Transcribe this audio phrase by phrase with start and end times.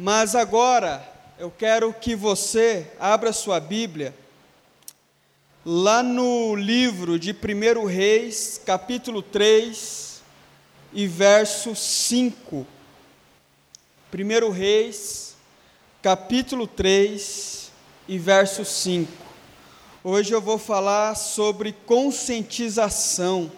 [0.00, 1.04] Mas agora
[1.40, 4.14] eu quero que você abra sua Bíblia
[5.66, 10.22] lá no livro de 1 Reis, capítulo 3
[10.92, 12.64] e verso 5.
[14.14, 15.34] 1 Reis,
[16.00, 17.72] capítulo 3
[18.06, 19.10] e verso 5.
[20.04, 23.50] Hoje eu vou falar sobre conscientização.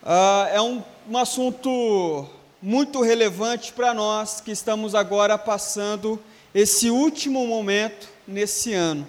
[0.00, 2.30] Ah, é um, um assunto
[2.66, 6.20] muito relevante para nós que estamos agora passando
[6.52, 9.06] esse último momento nesse ano.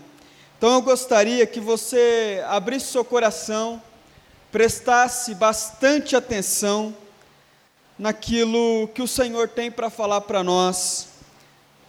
[0.56, 3.82] Então eu gostaria que você abrisse seu coração,
[4.52, 6.96] prestasse bastante atenção
[7.98, 11.08] naquilo que o Senhor tem para falar para nós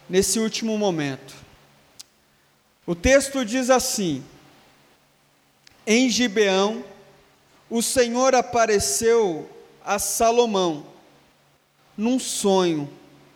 [0.09, 1.35] nesse último momento.
[2.83, 4.23] O texto diz assim:
[5.85, 6.83] Em Gibeão,
[7.69, 9.47] o Senhor apareceu
[9.85, 10.97] a Salomão
[11.99, 12.89] num sonho.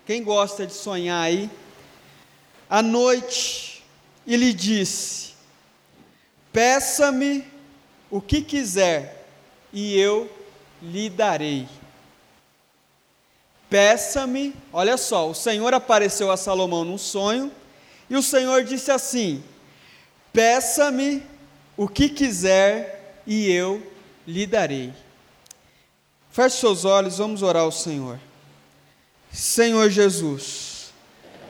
[0.05, 1.49] Quem gosta de sonhar aí?
[2.69, 3.83] À noite,
[4.25, 5.33] e lhe disse:
[6.51, 7.43] Peça-me
[8.09, 9.27] o que quiser,
[9.73, 10.31] e eu
[10.81, 11.67] lhe darei.
[13.69, 17.51] Peça-me, olha só, o Senhor apareceu a Salomão num sonho,
[18.09, 19.43] e o Senhor disse assim:
[20.31, 21.21] Peça-me
[21.75, 23.85] o que quiser, e eu
[24.25, 24.93] lhe darei.
[26.31, 28.17] Feche seus olhos, vamos orar ao Senhor.
[29.33, 30.93] Senhor Jesus,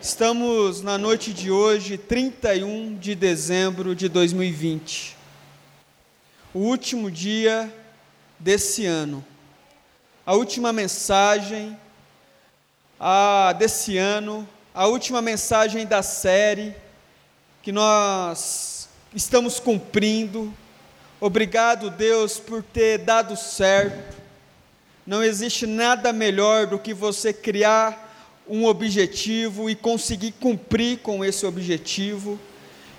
[0.02, 5.18] estamos na noite de hoje, 31 de dezembro de 2020,
[6.54, 7.70] o último dia
[8.40, 9.22] desse ano,
[10.26, 11.78] a última mensagem
[12.98, 16.74] a, desse ano, a última mensagem da série
[17.62, 20.54] que nós estamos cumprindo.
[21.20, 24.23] Obrigado, Deus, por ter dado certo
[25.06, 28.12] não existe nada melhor do que você criar
[28.48, 32.40] um objetivo e conseguir cumprir com esse objetivo.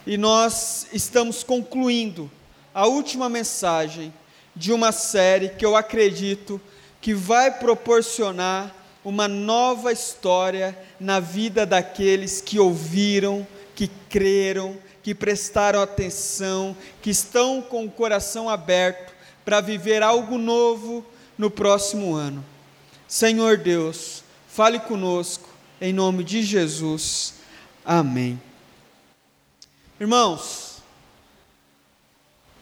[0.06, 2.30] E nós estamos concluindo
[2.74, 4.12] a última mensagem
[4.54, 6.60] de uma série que eu acredito
[7.00, 8.74] que vai proporcionar
[9.04, 17.60] uma nova história na vida daqueles que ouviram, que creram, que prestaram atenção, que estão
[17.60, 19.12] com o coração aberto
[19.44, 21.04] para viver algo novo
[21.36, 22.44] no próximo ano.
[23.06, 25.48] Senhor Deus, fale conosco,
[25.80, 27.34] em nome de Jesus.
[27.84, 28.40] Amém.
[30.00, 30.78] Irmãos,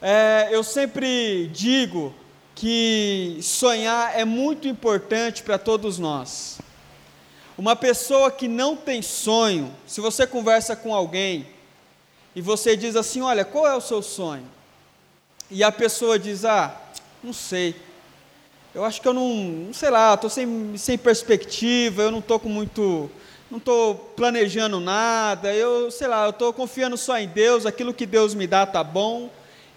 [0.00, 2.14] é, eu sempre digo
[2.54, 6.58] que sonhar é muito importante para todos nós.
[7.56, 11.46] Uma pessoa que não tem sonho, se você conversa com alguém
[12.34, 14.46] e você diz assim: Olha, qual é o seu sonho?
[15.50, 16.74] E a pessoa diz: Ah,
[17.22, 17.76] não sei
[18.74, 22.48] eu acho que eu não, sei lá, estou sem, sem perspectiva, eu não estou com
[22.48, 23.10] muito,
[23.50, 28.06] não estou planejando nada, eu sei lá, eu estou confiando só em Deus, aquilo que
[28.06, 29.30] Deus me dá tá bom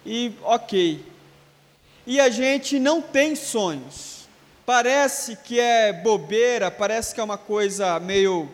[0.04, 1.04] e ok.
[2.06, 4.26] E a gente não tem sonhos.
[4.64, 8.48] Parece que é bobeira, parece que é uma coisa meio.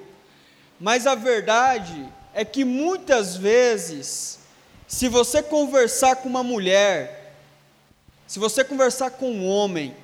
[0.80, 4.40] Mas a verdade é que muitas vezes,
[4.88, 7.34] se você conversar com uma mulher,
[8.26, 9.94] se você conversar com um homem,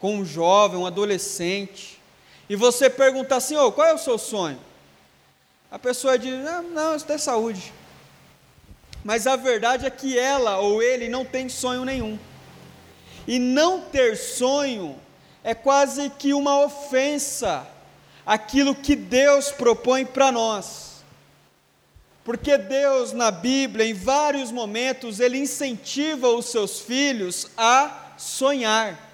[0.00, 2.00] com um jovem, um adolescente,
[2.48, 4.58] e você perguntar assim: oh, qual é o seu sonho?
[5.70, 7.72] A pessoa diz: não, não, isso é saúde.
[9.04, 12.18] Mas a verdade é que ela ou ele não tem sonho nenhum.
[13.26, 14.98] E não ter sonho
[15.44, 17.66] é quase que uma ofensa
[18.26, 21.04] aquilo que Deus propõe para nós.
[22.24, 29.09] Porque Deus na Bíblia, em vários momentos, ele incentiva os seus filhos a sonhar.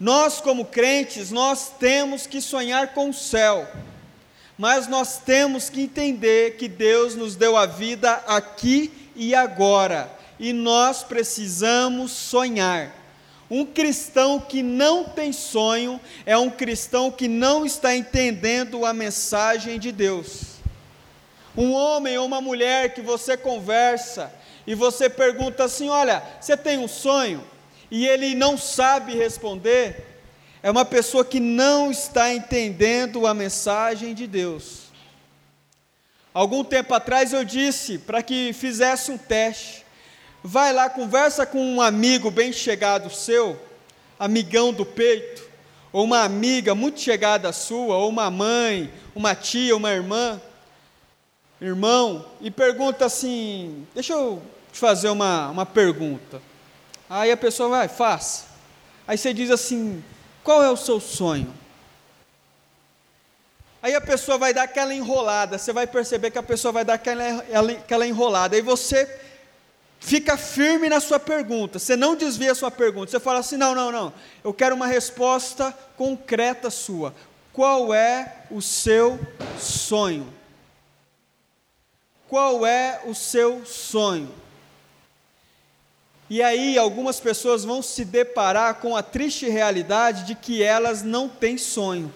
[0.00, 3.66] Nós, como crentes, nós temos que sonhar com o céu,
[4.56, 10.52] mas nós temos que entender que Deus nos deu a vida aqui e agora, e
[10.52, 12.94] nós precisamos sonhar.
[13.50, 19.78] Um cristão que não tem sonho é um cristão que não está entendendo a mensagem
[19.78, 20.58] de Deus.
[21.56, 24.32] Um homem ou uma mulher que você conversa
[24.66, 27.42] e você pergunta assim: Olha, você tem um sonho?
[27.90, 30.04] E ele não sabe responder,
[30.62, 34.88] é uma pessoa que não está entendendo a mensagem de Deus.
[36.34, 39.84] Algum tempo atrás eu disse para que fizesse um teste.
[40.42, 43.60] Vai lá, conversa com um amigo bem chegado seu,
[44.18, 45.48] amigão do peito,
[45.92, 50.40] ou uma amiga muito chegada sua, ou uma mãe, uma tia, uma irmã,
[51.60, 54.42] irmão, e pergunta assim: deixa eu
[54.72, 56.40] te fazer uma, uma pergunta.
[57.08, 58.44] Aí a pessoa vai, faz.
[59.06, 60.04] Aí você diz assim:
[60.44, 61.52] qual é o seu sonho?
[63.80, 66.94] Aí a pessoa vai dar aquela enrolada, você vai perceber que a pessoa vai dar
[66.94, 67.22] aquela,
[67.78, 69.08] aquela enrolada, aí você
[70.00, 73.74] fica firme na sua pergunta, você não desvia a sua pergunta, você fala assim: não,
[73.74, 74.12] não, não,
[74.42, 77.14] eu quero uma resposta concreta sua.
[77.52, 79.18] Qual é o seu
[79.58, 80.32] sonho?
[82.28, 84.32] Qual é o seu sonho?
[86.30, 91.28] E aí, algumas pessoas vão se deparar com a triste realidade de que elas não
[91.28, 92.12] têm sonho.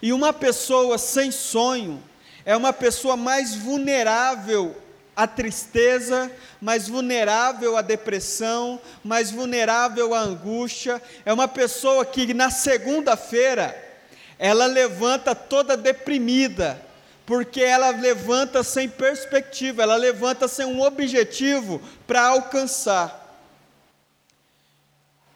[0.00, 2.02] E uma pessoa sem sonho
[2.44, 4.76] é uma pessoa mais vulnerável
[5.16, 6.30] à tristeza,
[6.60, 11.02] mais vulnerável à depressão, mais vulnerável à angústia.
[11.24, 13.76] É uma pessoa que na segunda-feira
[14.38, 16.80] ela levanta toda deprimida,
[17.26, 23.22] porque ela levanta sem perspectiva, ela levanta sem um objetivo para alcançar.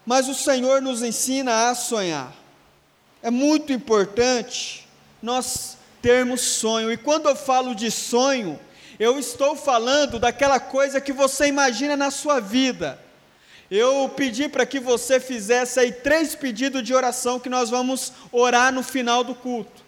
[0.05, 2.33] Mas o Senhor nos ensina a sonhar.
[3.23, 4.87] É muito importante
[5.23, 8.59] nós termos sonho, e quando eu falo de sonho,
[8.99, 12.99] eu estou falando daquela coisa que você imagina na sua vida.
[13.71, 18.73] Eu pedi para que você fizesse aí três pedidos de oração que nós vamos orar
[18.73, 19.88] no final do culto.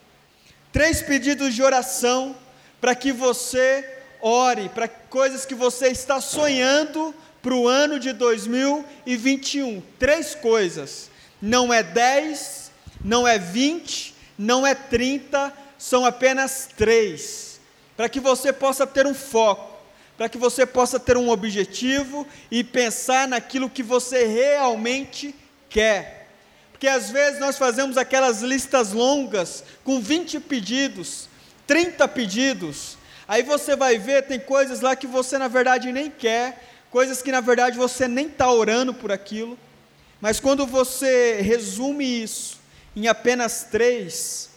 [0.72, 2.36] Três pedidos de oração
[2.80, 9.82] para que você ore para coisas que você está sonhando para o ano de 2021.
[9.98, 11.10] Três coisas.
[11.40, 12.70] Não é dez,
[13.02, 17.60] não é vinte, não é trinta, são apenas três.
[17.96, 19.78] Para que você possa ter um foco,
[20.16, 25.34] para que você possa ter um objetivo e pensar naquilo que você realmente
[25.68, 26.19] quer.
[26.80, 31.28] Porque às vezes nós fazemos aquelas listas longas com 20 pedidos,
[31.66, 32.96] 30 pedidos.
[33.28, 37.30] Aí você vai ver, tem coisas lá que você na verdade nem quer, coisas que
[37.30, 39.58] na verdade você nem está orando por aquilo.
[40.22, 42.58] Mas quando você resume isso
[42.96, 44.48] em apenas três,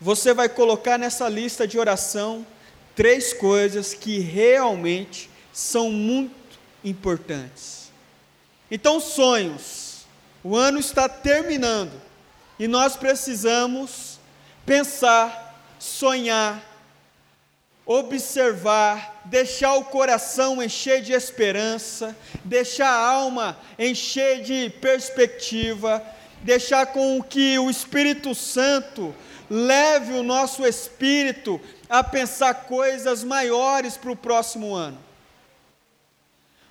[0.00, 2.46] você vai colocar nessa lista de oração
[2.94, 7.90] três coisas que realmente são muito importantes.
[8.70, 9.81] Então, sonhos
[10.44, 11.92] o ano está terminando
[12.58, 14.18] e nós precisamos
[14.66, 16.62] pensar, sonhar,
[17.84, 26.02] observar, deixar o coração encher de esperança, deixar a alma encher de perspectiva,
[26.42, 29.14] deixar com que o Espírito Santo
[29.50, 34.98] leve o nosso espírito a pensar coisas maiores para o próximo ano.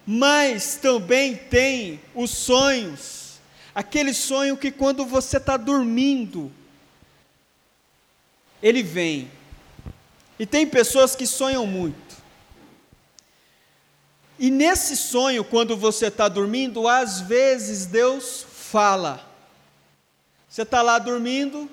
[0.06, 3.21] Mas também tem os sonhos
[3.74, 6.52] Aquele sonho que quando você está dormindo,
[8.62, 9.32] ele vem.
[10.38, 12.18] E tem pessoas que sonham muito.
[14.38, 19.24] E nesse sonho, quando você está dormindo, às vezes Deus fala.
[20.50, 21.70] Você está lá dormindo,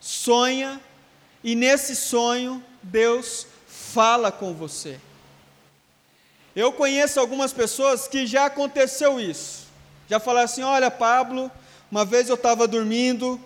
[0.00, 0.80] sonha,
[1.44, 4.98] e nesse sonho Deus fala com você.
[6.54, 9.65] Eu conheço algumas pessoas que já aconteceu isso.
[10.08, 11.50] Já falaram assim: olha, Pablo,
[11.90, 13.40] uma vez eu estava dormindo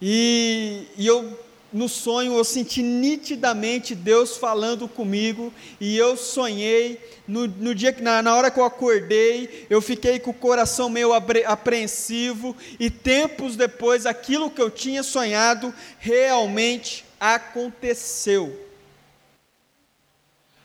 [0.00, 1.38] e, e eu
[1.72, 8.20] no sonho eu senti nitidamente Deus falando comigo e eu sonhei no, no dia na,
[8.20, 14.04] na, hora que eu acordei eu fiquei com o coração meio apreensivo e tempos depois
[14.04, 18.68] aquilo que eu tinha sonhado realmente aconteceu.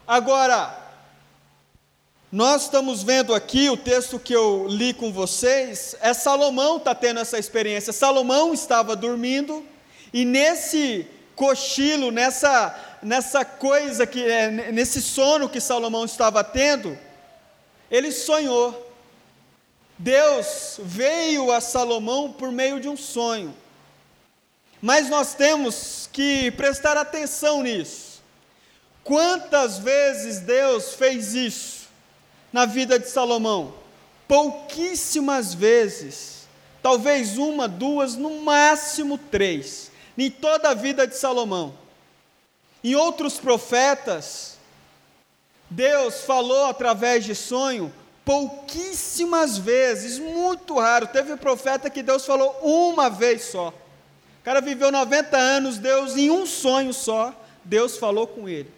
[0.07, 0.84] Agora
[2.35, 7.21] nós estamos vendo aqui o texto que eu li com vocês, é Salomão está tendo
[7.21, 7.93] essa experiência.
[7.93, 9.65] Salomão estava dormindo
[10.11, 16.99] e nesse cochilo, nessa, nessa coisa que é, nesse sono que Salomão estava tendo,
[17.89, 18.93] ele sonhou.
[19.97, 23.55] Deus veio a Salomão por meio de um sonho.
[24.81, 28.21] Mas nós temos que prestar atenção nisso.
[29.05, 31.84] Quantas vezes Deus fez isso?
[32.55, 33.73] Na vida de Salomão?
[34.29, 36.47] Pouquíssimas vezes,
[36.81, 41.77] talvez uma, duas, no máximo três, em toda a vida de Salomão.
[42.81, 44.57] Em outros profetas,
[45.69, 47.93] Deus falou através de sonho
[48.23, 51.07] pouquíssimas vezes, muito raro.
[51.07, 53.67] Teve um profeta que Deus falou uma vez só.
[54.39, 57.35] O cara viveu 90 anos, Deus, em um sonho só,
[57.65, 58.71] Deus falou com ele.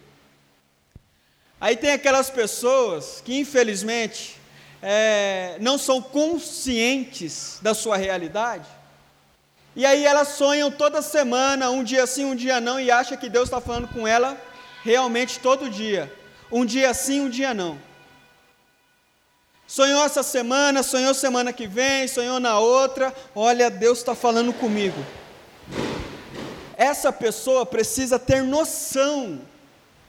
[1.59, 4.37] Aí tem aquelas pessoas que, infelizmente,
[4.81, 8.67] é, não são conscientes da sua realidade,
[9.75, 13.29] e aí elas sonham toda semana, um dia sim, um dia não, e acha que
[13.29, 14.35] Deus está falando com ela
[14.83, 16.11] realmente todo dia,
[16.51, 17.79] um dia sim, um dia não.
[19.67, 24.97] Sonhou essa semana, sonhou semana que vem, sonhou na outra, olha, Deus está falando comigo.
[26.77, 29.41] essa pessoa precisa ter noção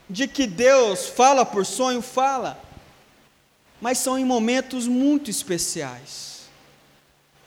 [0.08, 2.58] de que Deus fala por sonho, fala,
[3.80, 6.38] mas são em momentos muito especiais.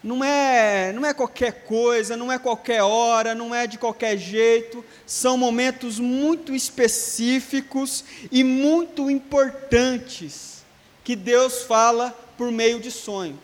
[0.04, 4.84] Não é, não é qualquer coisa, não é qualquer hora, não é de qualquer jeito,
[5.06, 10.64] são momentos muito específicos e muito importantes
[11.04, 13.40] que Deus fala por meio de sonho.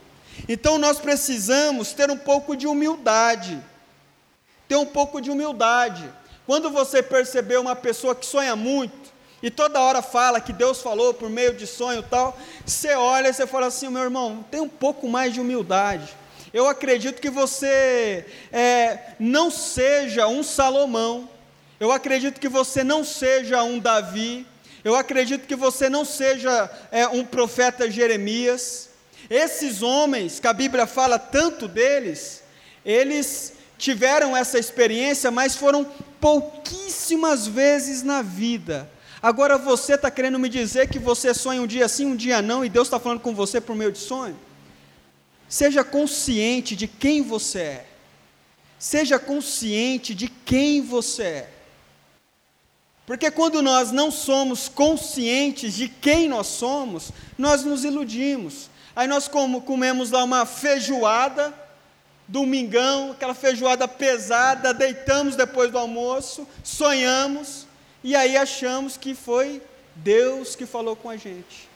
[0.49, 3.63] Então nós precisamos ter um pouco de humildade.
[4.67, 6.11] Ter um pouco de humildade.
[6.45, 9.06] Quando você perceber uma pessoa que sonha muito
[9.41, 13.33] e toda hora fala que Deus falou por meio de sonho tal, você olha e
[13.33, 16.15] você fala assim, meu irmão, tem um pouco mais de humildade.
[16.53, 21.29] Eu acredito que você é, não seja um Salomão,
[21.79, 24.47] eu acredito que você não seja um Davi,
[24.83, 28.89] eu acredito que você não seja é, um profeta Jeremias.
[29.29, 32.41] Esses homens, que a Bíblia fala tanto deles,
[32.85, 35.85] eles tiveram essa experiência, mas foram
[36.19, 38.89] pouquíssimas vezes na vida.
[39.27, 42.63] Agora você está querendo me dizer que você sonha um dia sim, um dia não,
[42.63, 44.39] e Deus está falando com você por meio de sonho?
[45.49, 47.85] Seja consciente de quem você é.
[48.79, 51.49] Seja consciente de quem você é.
[53.05, 58.69] Porque quando nós não somos conscientes de quem nós somos, nós nos iludimos.
[58.95, 61.53] Aí nós comemos lá uma feijoada,
[62.29, 67.66] domingão, aquela feijoada pesada, deitamos depois do almoço, sonhamos,
[68.07, 69.61] e aí achamos que foi
[69.93, 71.67] Deus que falou com a gente.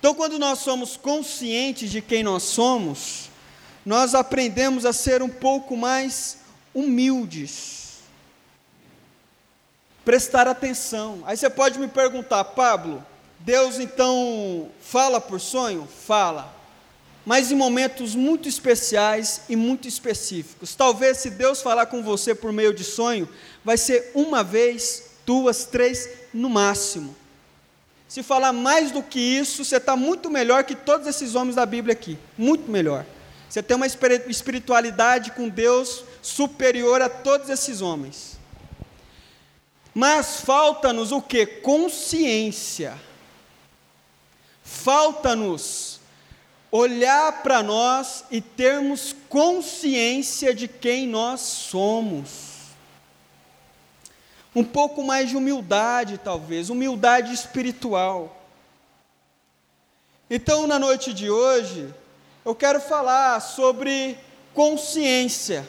[0.00, 3.30] Então, quando nós somos conscientes de quem nós somos,
[3.84, 6.38] nós aprendemos a ser um pouco mais
[6.74, 7.98] humildes,
[10.04, 11.22] prestar atenção.
[11.26, 13.06] Aí você pode me perguntar, Pablo,
[13.38, 15.86] Deus então fala por sonho?
[15.86, 16.52] Fala.
[17.24, 20.74] Mas em momentos muito especiais e muito específicos.
[20.74, 23.28] Talvez se Deus falar com você por meio de sonho,
[23.66, 27.16] vai ser uma vez, duas, três, no máximo.
[28.06, 31.66] Se falar mais do que isso, você está muito melhor que todos esses homens da
[31.66, 32.16] Bíblia aqui.
[32.38, 33.04] Muito melhor.
[33.50, 38.38] Você tem uma espiritualidade com Deus superior a todos esses homens.
[39.92, 41.44] Mas falta-nos o que?
[41.44, 42.96] Consciência.
[44.62, 45.98] Falta-nos
[46.70, 52.45] olhar para nós e termos consciência de quem nós somos
[54.56, 58.42] um pouco mais de humildade, talvez, humildade espiritual.
[60.30, 61.92] Então, na noite de hoje,
[62.42, 64.16] eu quero falar sobre
[64.54, 65.68] consciência,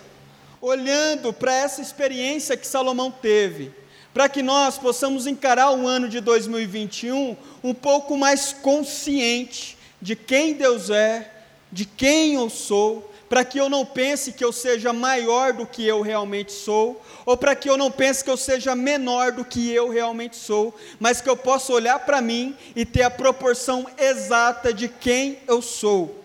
[0.61, 3.73] olhando para essa experiência que Salomão teve,
[4.13, 10.53] para que nós possamos encarar o ano de 2021 um pouco mais consciente de quem
[10.53, 11.29] Deus é,
[11.69, 15.85] de quem eu sou para que eu não pense que eu seja maior do que
[15.85, 19.71] eu realmente sou, ou para que eu não pense que eu seja menor do que
[19.71, 24.73] eu realmente sou, mas que eu possa olhar para mim e ter a proporção exata
[24.73, 26.23] de quem eu sou.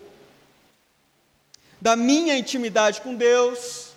[1.81, 3.89] Da minha intimidade com Deus,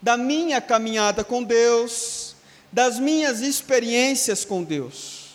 [0.00, 2.34] da minha caminhada com Deus,
[2.72, 5.34] das minhas experiências com Deus,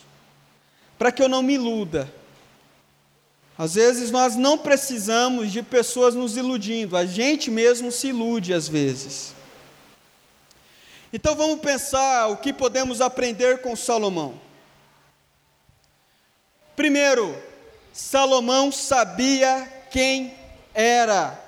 [0.97, 2.11] para que eu não me iluda
[3.57, 8.67] às vezes nós não precisamos de pessoas nos iludindo, a gente mesmo se ilude às
[8.67, 9.33] vezes.
[11.11, 14.41] Então vamos pensar o que podemos aprender com Salomão.
[16.75, 17.39] Primeiro,
[17.93, 20.33] Salomão sabia quem
[20.73, 21.39] era.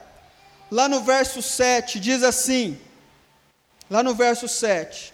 [0.69, 2.79] Lá no verso 7 diz assim:
[3.89, 5.13] lá no verso 7.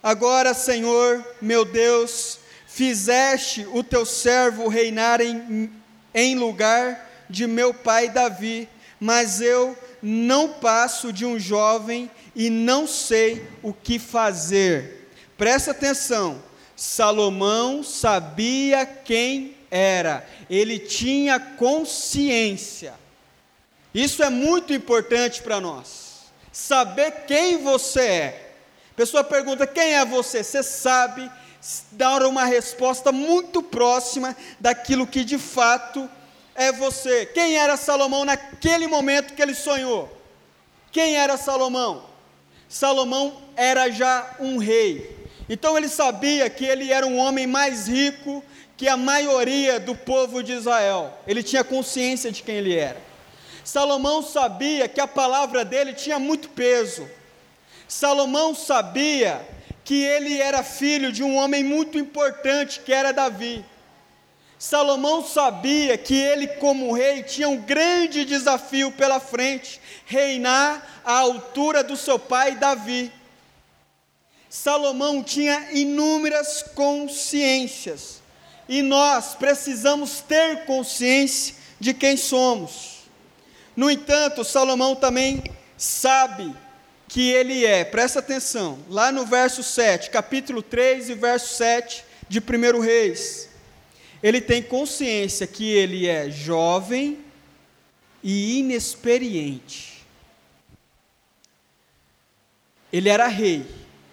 [0.00, 2.38] Agora, Senhor, meu Deus,
[2.78, 5.68] Fizeste o teu servo reinar em,
[6.14, 8.68] em lugar de meu pai Davi,
[9.00, 15.10] mas eu não passo de um jovem e não sei o que fazer.
[15.36, 16.40] Presta atenção,
[16.76, 22.94] Salomão sabia quem era, ele tinha consciência.
[23.92, 26.30] Isso é muito importante para nós.
[26.52, 28.52] Saber quem você é.
[28.92, 30.44] A pessoa pergunta: quem é você?
[30.44, 31.28] Você sabe
[31.92, 36.08] dar uma resposta muito próxima daquilo que de fato
[36.54, 37.26] é você.
[37.26, 40.10] Quem era Salomão naquele momento que ele sonhou?
[40.90, 42.04] Quem era Salomão?
[42.68, 45.16] Salomão era já um rei.
[45.48, 48.44] Então ele sabia que ele era um homem mais rico
[48.76, 51.12] que a maioria do povo de Israel.
[51.26, 53.00] Ele tinha consciência de quem ele era.
[53.64, 57.08] Salomão sabia que a palavra dele tinha muito peso.
[57.86, 59.46] Salomão sabia
[59.88, 63.64] que ele era filho de um homem muito importante, que era Davi.
[64.58, 71.82] Salomão sabia que ele, como rei, tinha um grande desafio pela frente: reinar à altura
[71.82, 73.10] do seu pai Davi.
[74.50, 78.20] Salomão tinha inúmeras consciências,
[78.68, 83.04] e nós precisamos ter consciência de quem somos.
[83.74, 85.42] No entanto, Salomão também
[85.78, 86.54] sabe
[87.08, 92.38] que ele é, presta atenção, lá no verso 7, capítulo 3 e verso 7 de
[92.38, 93.48] 1 Reis,
[94.22, 97.18] ele tem consciência que ele é jovem
[98.22, 100.04] e inexperiente.
[102.92, 103.64] Ele era rei,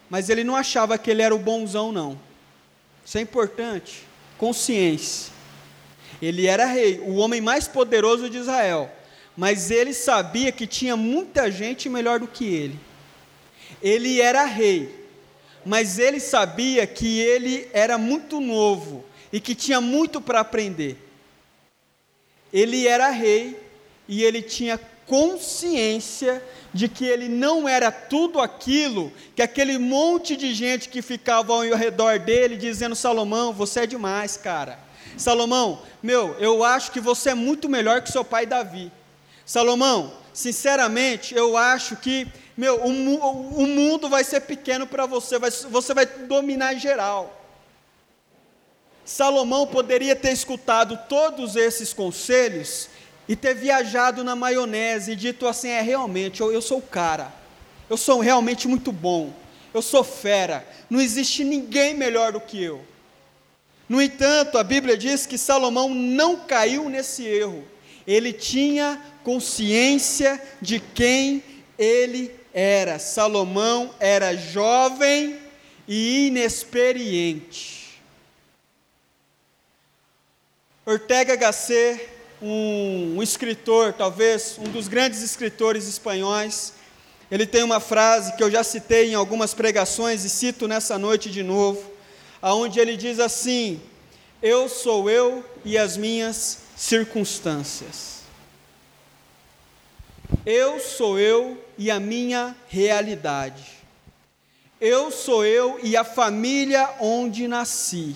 [0.09, 2.19] mas ele não achava que ele era o bonzão, não.
[3.05, 4.03] Isso é importante.
[4.37, 5.33] Consciência.
[6.21, 8.91] Ele era rei, o homem mais poderoso de Israel,
[9.35, 12.79] mas ele sabia que tinha muita gente melhor do que ele.
[13.81, 15.07] Ele era rei,
[15.65, 20.97] mas ele sabia que ele era muito novo e que tinha muito para aprender.
[22.53, 23.59] Ele era rei
[24.07, 26.41] e ele tinha consciência
[26.73, 31.61] de que ele não era tudo aquilo que aquele monte de gente que ficava ao
[31.75, 34.79] redor dele dizendo: Salomão, você é demais, cara.
[35.17, 38.91] Salomão, meu, eu acho que você é muito melhor que seu pai Davi.
[39.45, 45.51] Salomão, sinceramente, eu acho que, meu, o, o mundo vai ser pequeno para você, vai,
[45.51, 47.43] você vai dominar geral.
[49.05, 52.89] Salomão poderia ter escutado todos esses conselhos
[53.27, 57.31] e ter viajado na maionese e dito assim: é realmente, eu, eu sou o cara,
[57.87, 59.31] eu sou realmente muito bom,
[59.71, 62.83] eu sou fera, não existe ninguém melhor do que eu.
[63.87, 67.63] No entanto, a Bíblia diz que Salomão não caiu nesse erro,
[68.07, 71.44] ele tinha consciência de quem
[71.77, 73.00] ele era.
[73.00, 75.38] Salomão era jovem
[75.88, 78.00] e inexperiente.
[80.86, 86.74] Ortega Gasset um, um escritor, talvez um dos grandes escritores espanhóis,
[87.32, 91.32] ele tem uma frase que eu já citei em algumas pregações e cito nessa noite
[91.32, 91.83] de novo,
[92.40, 93.81] aonde ele diz assim:
[94.44, 98.14] Eu sou eu e as minhas circunstâncias.
[100.46, 103.64] Eu sou eu e a minha realidade.
[104.79, 108.16] Eu sou eu e a família onde nasci.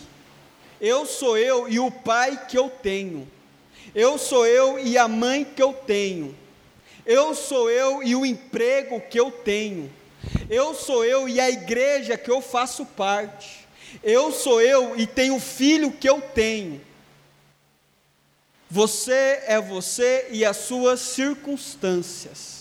[0.80, 3.28] Eu sou eu e o pai que eu tenho.
[3.96, 6.36] Eu sou eu e a mãe que eu tenho.
[7.06, 9.92] Eu sou eu e o emprego que eu tenho.
[10.50, 13.68] Eu sou eu e a igreja que eu faço parte.
[14.04, 16.80] Eu sou eu e tenho o filho que eu tenho.
[18.70, 22.60] Você é você e as suas circunstâncias.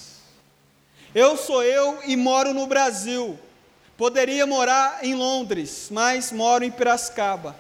[1.14, 3.38] Eu sou eu e moro no Brasil.
[3.96, 7.54] Poderia morar em Londres, mas moro em Piracicaba.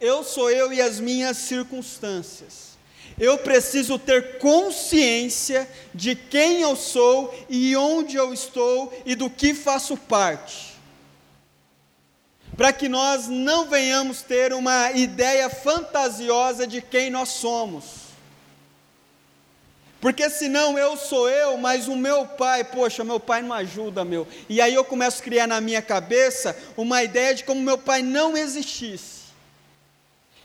[0.00, 2.70] Eu sou eu e as minhas circunstâncias.
[3.18, 9.52] Eu preciso ter consciência de quem eu sou e onde eu estou e do que
[9.52, 10.69] faço parte.
[12.60, 17.84] Para que nós não venhamos ter uma ideia fantasiosa de quem nós somos.
[19.98, 24.28] Porque senão eu sou eu, mas o meu pai, poxa, meu pai não ajuda, meu.
[24.46, 28.02] E aí eu começo a criar na minha cabeça uma ideia de como meu pai
[28.02, 29.20] não existisse.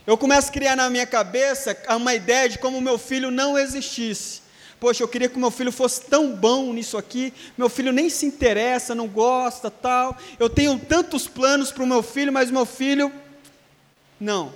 [0.07, 4.44] Eu começo a criar na minha cabeça uma ideia de como meu filho não existisse.
[4.79, 8.25] Poxa, eu queria que meu filho fosse tão bom nisso aqui, meu filho nem se
[8.25, 10.17] interessa, não gosta, tal.
[10.39, 13.11] Eu tenho tantos planos para o meu filho, mas meu filho.
[14.19, 14.53] Não.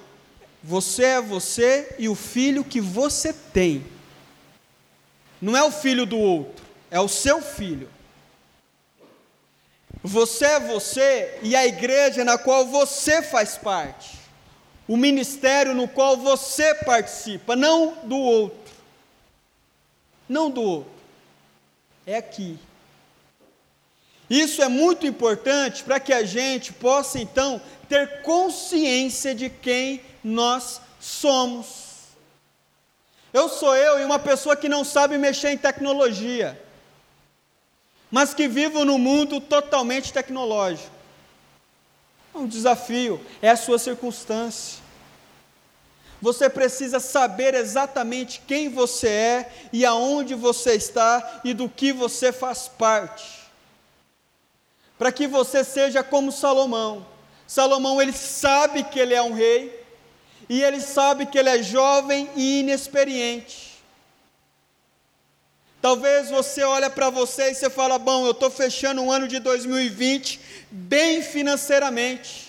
[0.64, 3.86] Você é você e o filho que você tem.
[5.42, 7.90] Não é o filho do outro, é o seu filho.
[10.04, 14.20] Você é você e a igreja na qual você faz parte
[14.90, 18.69] o ministério no qual você participa, não do outro.
[20.30, 20.92] Não do outro.
[22.06, 22.60] É aqui.
[24.30, 30.80] Isso é muito importante para que a gente possa então ter consciência de quem nós
[31.00, 31.90] somos.
[33.34, 36.60] Eu sou eu e uma pessoa que não sabe mexer em tecnologia,
[38.12, 40.92] mas que vivo num mundo totalmente tecnológico.
[42.34, 44.89] É um desafio, é a sua circunstância.
[46.22, 52.32] Você precisa saber exatamente quem você é e aonde você está e do que você
[52.32, 53.40] faz parte.
[54.98, 57.06] Para que você seja como Salomão.
[57.48, 59.82] Salomão, ele sabe que ele é um rei
[60.50, 63.70] e ele sabe que ele é jovem e inexperiente.
[65.82, 69.40] Talvez você olhe para você e você fala: "Bom, eu estou fechando o ano de
[69.40, 72.49] 2020 bem financeiramente.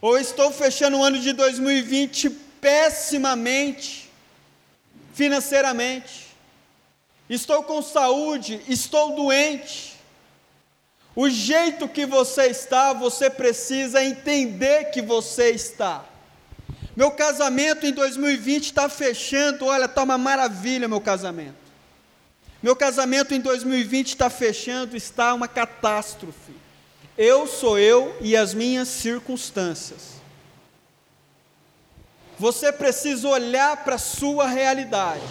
[0.00, 2.30] Ou estou fechando o ano de 2020
[2.60, 4.10] pessimamente,
[5.14, 6.28] financeiramente.
[7.28, 9.96] Estou com saúde, estou doente.
[11.14, 16.04] O jeito que você está, você precisa entender que você está.
[16.96, 21.56] Meu casamento em 2020 está fechando, olha, está uma maravilha meu casamento.
[22.62, 26.52] Meu casamento em 2020 está fechando, está uma catástrofe.
[27.18, 30.18] Eu sou eu e as minhas circunstâncias.
[32.38, 35.24] Você precisa olhar para a sua realidade.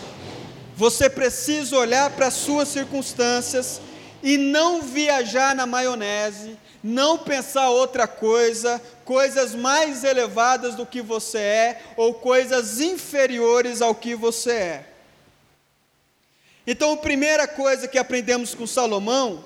[0.76, 3.80] Você precisa olhar para as suas circunstâncias
[4.21, 11.38] e não viajar na maionese, não pensar outra coisa, coisas mais elevadas do que você
[11.38, 14.86] é ou coisas inferiores ao que você é.
[16.67, 19.45] Então, a primeira coisa que aprendemos com Salomão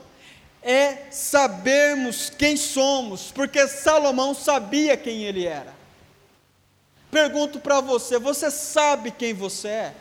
[0.62, 5.74] é sabermos quem somos, porque Salomão sabia quem ele era.
[7.10, 9.96] Pergunto para você: você sabe quem você é?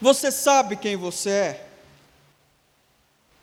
[0.00, 1.66] Você sabe quem você é?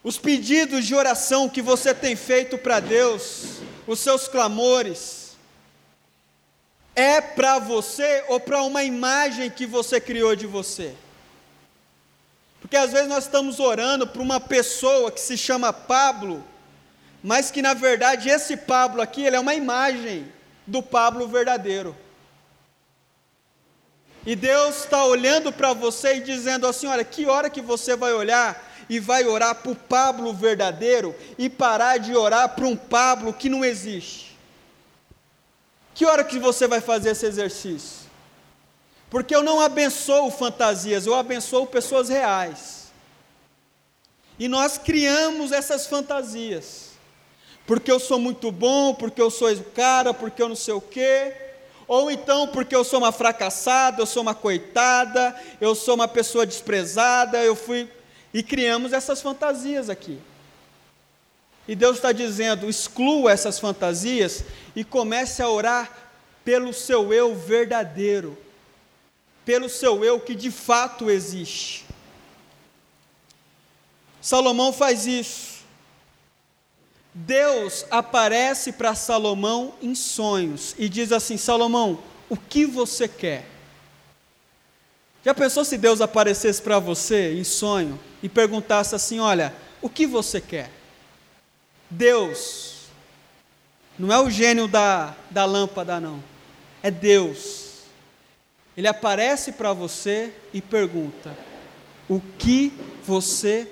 [0.04, 5.36] Os pedidos de oração que você tem feito para Deus, os seus clamores,
[6.95, 10.95] é para você ou para uma imagem que você criou de você?
[12.67, 16.43] Porque às vezes nós estamos orando para uma pessoa que se chama Pablo,
[17.23, 20.30] mas que na verdade esse Pablo aqui, ele é uma imagem
[20.65, 21.95] do Pablo verdadeiro.
[24.25, 28.12] E Deus está olhando para você e dizendo assim: olha, que hora que você vai
[28.12, 33.32] olhar e vai orar para o Pablo verdadeiro e parar de orar para um Pablo
[33.32, 34.38] que não existe?
[35.95, 38.07] Que hora que você vai fazer esse exercício?
[39.10, 42.88] Porque eu não abençoo fantasias, eu abençoo pessoas reais.
[44.38, 46.91] E nós criamos essas fantasias.
[47.65, 50.82] Porque eu sou muito bom, porque eu sou o cara, porque eu não sei o
[50.82, 51.34] quê.
[51.88, 56.46] Ou então porque eu sou uma fracassada, eu sou uma coitada, eu sou uma pessoa
[56.46, 57.89] desprezada, eu fui.
[58.34, 60.20] E criamos essas fantasias aqui.
[61.65, 64.43] E Deus está dizendo: exclua essas fantasias
[64.76, 65.89] e comece a orar
[66.43, 68.38] pelo seu eu verdadeiro
[69.47, 71.86] pelo seu eu que de fato existe.
[74.19, 75.60] Salomão faz isso.
[77.13, 83.45] Deus aparece para Salomão em sonhos e diz assim: Salomão, o que você quer?
[85.23, 90.05] Já pensou se Deus aparecesse para você em sonho e perguntasse assim: Olha, o que
[90.05, 90.69] você quer?
[91.89, 92.81] Deus,
[93.97, 96.21] não é o gênio da, da lâmpada, não,
[96.83, 97.66] é Deus
[98.77, 101.35] ele aparece para você e pergunta:
[102.07, 102.71] O que
[103.03, 103.67] você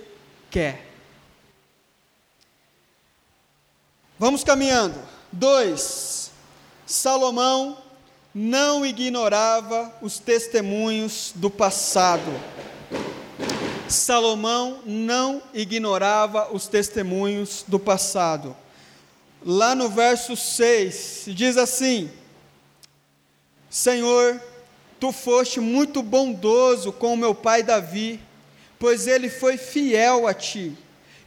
[0.50, 0.84] quer?
[4.18, 5.00] Vamos caminhando.
[5.32, 6.32] Dois,
[6.88, 7.78] Salomão
[8.34, 12.32] não ignorava os testemunhos do passado.
[13.88, 18.56] Salomão não ignorava os testemunhos do passado.
[19.46, 22.10] Lá no verso 6, diz assim:
[23.70, 24.42] Senhor,
[25.00, 28.20] Tu foste muito bondoso com o meu pai Davi,
[28.80, 30.74] pois ele foi fiel a ti,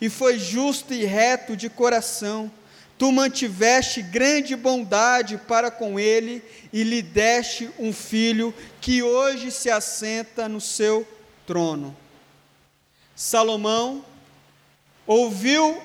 [0.01, 2.51] e foi justo e reto de coração.
[2.97, 9.71] Tu mantiveste grande bondade para com ele, e lhe deste um filho que hoje se
[9.71, 11.07] assenta no seu
[11.47, 11.97] trono.
[13.15, 14.05] Salomão
[15.07, 15.81] ouviu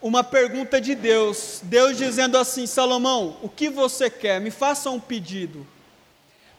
[0.00, 4.40] uma pergunta de Deus, Deus dizendo assim: Salomão, o que você quer?
[4.40, 5.66] Me faça um pedido.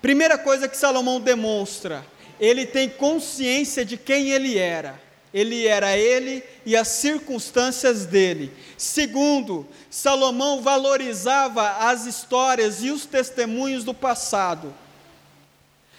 [0.03, 2.05] Primeira coisa que Salomão demonstra,
[2.37, 5.01] ele tem consciência de quem ele era.
[5.33, 8.51] Ele era ele e as circunstâncias dele.
[8.77, 14.73] Segundo, Salomão valorizava as histórias e os testemunhos do passado.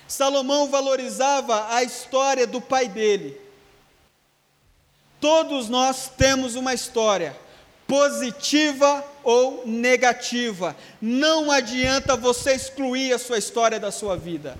[0.06, 3.40] Salomão valorizava a história do pai dele.
[5.18, 7.34] Todos nós temos uma história
[7.86, 10.76] positiva ou negativa.
[11.00, 14.56] Não adianta você excluir a sua história da sua vida.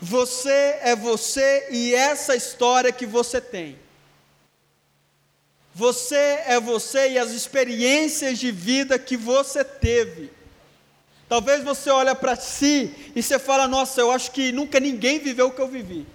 [0.00, 3.78] Você é você e essa história que você tem.
[5.74, 10.30] Você é você e as experiências de vida que você teve.
[11.28, 15.48] Talvez você olhe para si e você fala: "Nossa, eu acho que nunca ninguém viveu
[15.48, 16.06] o que eu vivi.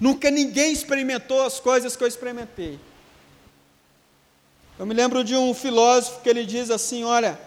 [0.00, 2.78] Nunca ninguém experimentou as coisas que eu experimentei."
[4.78, 7.38] Eu me lembro de um filósofo que ele diz assim: Olha,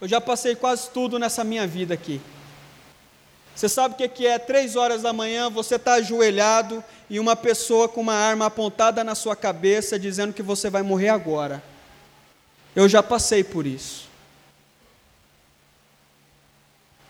[0.00, 2.20] eu já passei quase tudo nessa minha vida aqui.
[3.54, 4.38] Você sabe o que é?
[4.38, 9.14] Três horas da manhã, você está ajoelhado e uma pessoa com uma arma apontada na
[9.14, 11.62] sua cabeça dizendo que você vai morrer agora.
[12.74, 14.08] Eu já passei por isso.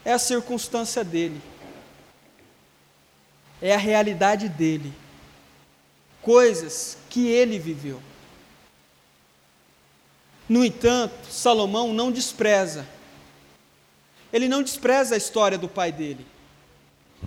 [0.05, 1.40] É a circunstância dele,
[3.61, 4.92] é a realidade dele,
[6.20, 8.02] coisas que ele viveu.
[10.48, 12.87] No entanto, Salomão não despreza,
[14.33, 16.26] ele não despreza a história do pai dele,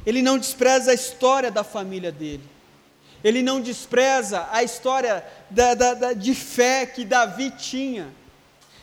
[0.06, 2.44] ele não despreza a história da família dele,
[3.24, 8.08] ele não despreza a história da, da, da, de fé que Davi tinha.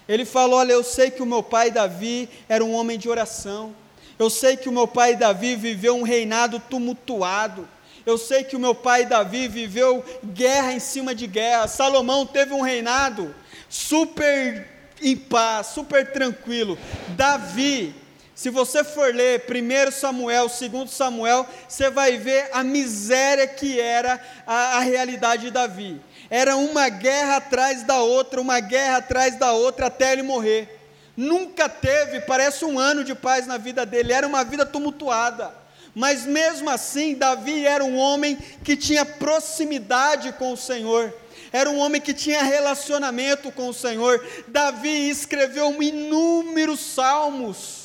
[0.08, 3.74] Ele falou: Olha, eu sei que o meu pai Davi era um homem de oração,
[4.18, 7.68] eu sei que o meu pai Davi viveu um reinado tumultuado.
[8.04, 11.66] Eu sei que o meu pai Davi viveu guerra em cima de guerra.
[11.68, 13.34] Salomão teve um reinado
[13.72, 14.68] super
[15.00, 16.78] em paz, super tranquilo.
[17.16, 17.94] Davi,
[18.34, 24.20] se você for ler 1 Samuel, 2 Samuel, você vai ver a miséria que era
[24.46, 25.98] a, a realidade de Davi.
[26.28, 30.78] Era uma guerra atrás da outra, uma guerra atrás da outra até ele morrer.
[31.16, 35.50] Nunca teve, parece um ano de paz na vida dele, era uma vida tumultuada.
[35.94, 41.12] Mas mesmo assim, Davi era um homem que tinha proximidade com o Senhor,
[41.52, 44.24] era um homem que tinha relacionamento com o Senhor.
[44.48, 47.82] Davi escreveu inúmeros salmos.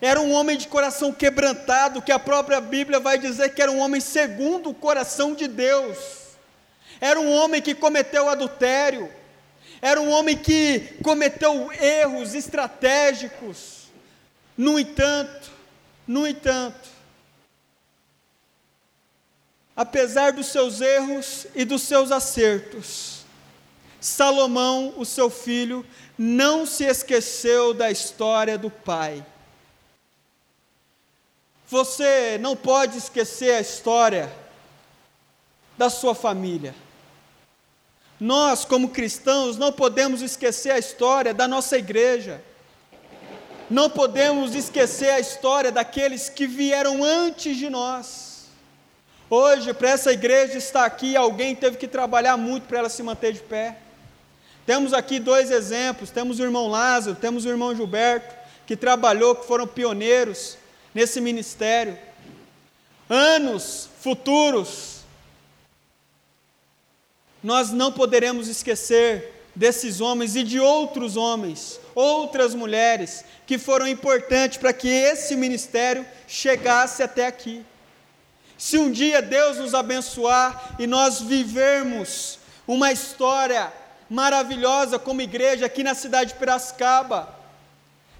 [0.00, 3.80] Era um homem de coração quebrantado, que a própria Bíblia vai dizer que era um
[3.80, 5.98] homem segundo o coração de Deus.
[7.00, 9.10] Era um homem que cometeu adultério,
[9.82, 13.88] era um homem que cometeu erros estratégicos.
[14.56, 15.50] No entanto,
[16.06, 16.88] no entanto,
[19.76, 23.24] apesar dos seus erros e dos seus acertos,
[24.00, 25.84] Salomão, o seu filho,
[26.16, 29.24] não se esqueceu da história do pai.
[31.68, 34.32] Você não pode esquecer a história
[35.76, 36.74] da sua família.
[38.18, 42.42] Nós, como cristãos, não podemos esquecer a história da nossa igreja.
[43.68, 48.25] Não podemos esquecer a história daqueles que vieram antes de nós.
[49.28, 53.32] Hoje, para essa igreja estar aqui, alguém teve que trabalhar muito para ela se manter
[53.32, 53.76] de pé.
[54.64, 58.34] Temos aqui dois exemplos: temos o irmão Lázaro, temos o irmão Gilberto,
[58.66, 60.56] que trabalhou, que foram pioneiros
[60.94, 61.98] nesse ministério.
[63.10, 65.00] Anos futuros,
[67.42, 74.58] nós não poderemos esquecer desses homens e de outros homens, outras mulheres, que foram importantes
[74.58, 77.64] para que esse ministério chegasse até aqui.
[78.58, 83.72] Se um dia Deus nos abençoar e nós vivermos uma história
[84.08, 87.34] maravilhosa como igreja aqui na cidade de Piracicaba,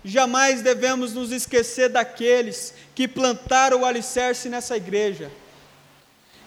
[0.05, 5.31] jamais devemos nos esquecer daqueles que plantaram o alicerce nessa igreja.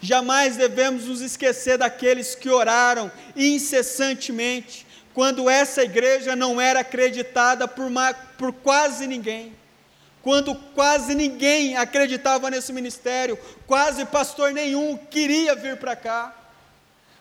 [0.02, 7.92] Jamais devemos nos esquecer daqueles que oraram incessantemente, quando essa igreja não era acreditada por,
[8.38, 9.54] por quase ninguém,
[10.22, 16.36] quando quase ninguém acreditava nesse ministério, quase pastor nenhum queria vir para cá.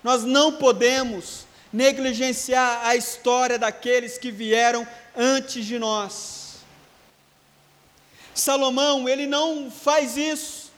[0.03, 6.57] Nós não podemos negligenciar a história daqueles que vieram antes de nós.
[8.35, 10.71] Salomão, ele não faz isso.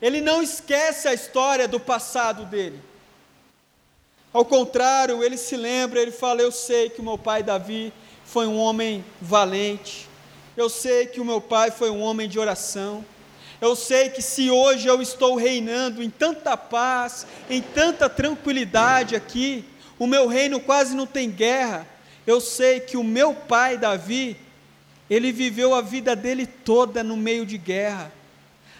[0.00, 2.80] Ele não esquece a história do passado dele.
[4.32, 7.92] Ao contrário, ele se lembra, ele fala: Eu sei que o meu pai Davi
[8.24, 10.08] foi um homem valente.
[10.56, 13.04] Eu sei que o meu pai foi um homem de oração.
[13.60, 19.64] Eu sei que se hoje eu estou reinando em tanta paz, em tanta tranquilidade aqui,
[19.98, 21.86] o meu reino quase não tem guerra.
[22.26, 24.36] Eu sei que o meu pai Davi,
[25.08, 28.12] ele viveu a vida dele toda no meio de guerra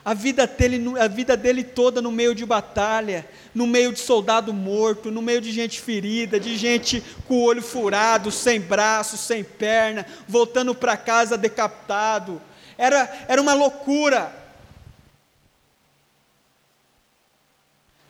[0.04, 4.52] a vida, dele, a vida dele toda no meio de batalha, no meio de soldado
[4.52, 9.44] morto, no meio de gente ferida, de gente com o olho furado, sem braço, sem
[9.44, 12.42] perna, voltando para casa decapitado.
[12.76, 14.34] Era, era uma loucura.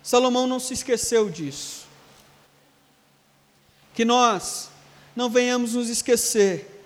[0.01, 1.85] Salomão não se esqueceu disso.
[3.93, 4.69] Que nós
[5.15, 6.83] não venhamos nos esquecer,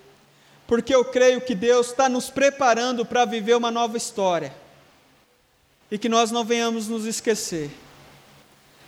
[0.67, 4.66] porque eu creio que Deus está nos preparando para viver uma nova história
[5.89, 7.69] e que nós não venhamos nos esquecer,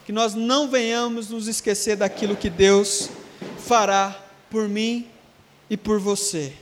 [0.06, 3.10] que nós não venhamos nos esquecer daquilo que Deus
[3.58, 5.08] fará por mim
[5.70, 6.54] e por você.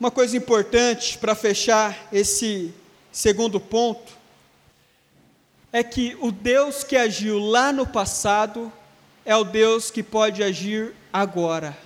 [0.00, 2.74] Uma coisa importante para fechar esse
[3.12, 4.12] segundo ponto
[5.72, 8.72] é que o Deus que agiu lá no passado
[9.24, 11.76] é o Deus que pode agir agora.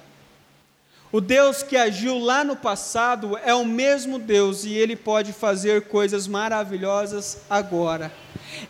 [1.12, 5.83] O Deus que agiu lá no passado é o mesmo Deus e ele pode fazer
[5.83, 8.12] coisas maravilhosas agora.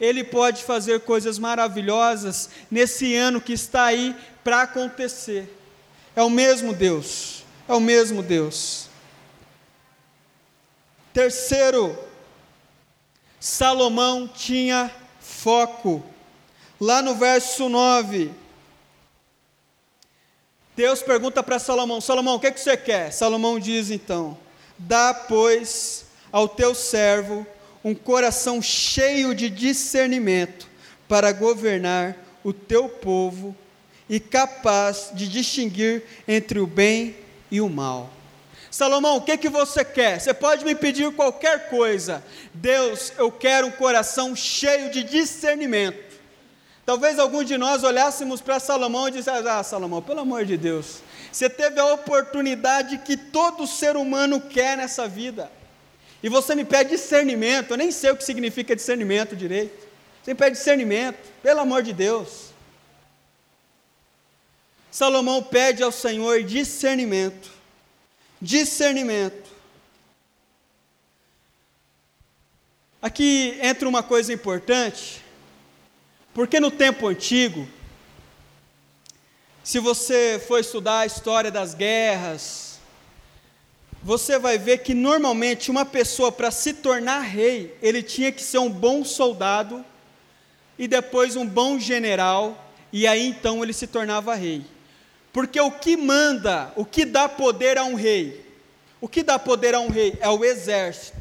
[0.00, 5.52] Ele pode fazer coisas maravilhosas nesse ano que está aí para acontecer.
[6.14, 7.44] É o mesmo Deus.
[7.68, 8.88] É o mesmo Deus.
[11.12, 11.98] Terceiro,
[13.40, 16.04] Salomão tinha foco.
[16.78, 18.30] Lá no verso 9,
[20.76, 23.10] Deus pergunta para Salomão: Salomão, o que, é que você quer?
[23.10, 24.36] Salomão diz então:
[24.76, 27.46] Dá, pois, ao teu servo
[27.82, 30.68] um coração cheio de discernimento
[31.08, 33.56] para governar o teu povo
[34.08, 37.16] e capaz de distinguir entre o bem
[37.50, 38.10] e o mal.
[38.70, 40.20] Salomão, o que, que você quer?
[40.20, 42.22] Você pode me pedir qualquer coisa.
[42.52, 46.05] Deus, eu quero um coração cheio de discernimento
[46.86, 51.02] Talvez algum de nós olhássemos para Salomão e dissesse: Ah, Salomão, pelo amor de Deus,
[51.32, 55.50] você teve a oportunidade que todo ser humano quer nessa vida,
[56.22, 59.84] e você me pede discernimento, eu nem sei o que significa discernimento direito.
[60.22, 62.46] Você me pede discernimento, pelo amor de Deus.
[64.90, 67.50] Salomão pede ao Senhor discernimento,
[68.40, 69.50] discernimento.
[73.02, 75.25] Aqui entra uma coisa importante,
[76.36, 77.66] porque no tempo antigo,
[79.64, 82.78] se você for estudar a história das guerras,
[84.02, 88.58] você vai ver que normalmente uma pessoa para se tornar rei, ele tinha que ser
[88.58, 89.82] um bom soldado
[90.78, 94.62] e depois um bom general, e aí então ele se tornava rei.
[95.32, 98.44] Porque o que manda, o que dá poder a um rei,
[99.00, 101.16] o que dá poder a um rei é o exército.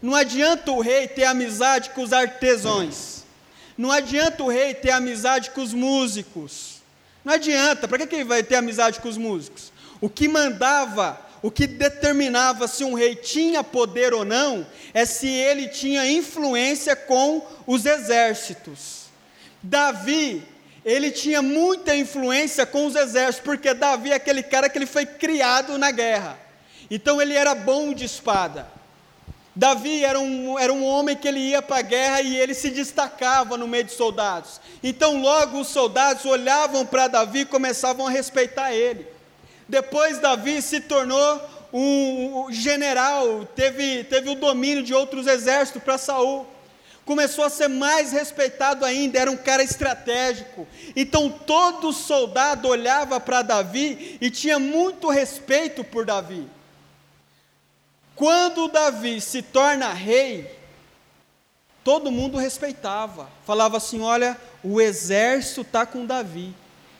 [0.00, 3.23] Não adianta o rei ter amizade com os artesãos.
[3.76, 6.82] Não adianta o rei ter amizade com os músicos.
[7.24, 9.72] Não adianta, para que ele vai ter amizade com os músicos?
[10.00, 15.26] O que mandava, o que determinava se um rei tinha poder ou não, é se
[15.26, 19.04] ele tinha influência com os exércitos.
[19.62, 20.46] Davi,
[20.84, 25.06] ele tinha muita influência com os exércitos, porque Davi é aquele cara que ele foi
[25.06, 26.38] criado na guerra.
[26.90, 28.73] Então ele era bom de espada.
[29.56, 32.70] Davi era um, era um homem que ele ia para a guerra e ele se
[32.70, 34.60] destacava no meio de soldados.
[34.82, 39.06] Então, logo os soldados olhavam para Davi e começavam a respeitar ele.
[39.68, 41.40] Depois, Davi se tornou
[41.72, 46.46] um, general, teve, teve o domínio de outros exércitos para Saul.
[47.04, 50.66] Começou a ser mais respeitado ainda, era um cara estratégico.
[50.96, 56.44] Então, todo soldado olhava para Davi e tinha muito respeito por Davi.
[58.16, 60.50] Quando Davi se torna rei,
[61.82, 66.54] todo mundo respeitava, falava assim: olha, o exército está com Davi.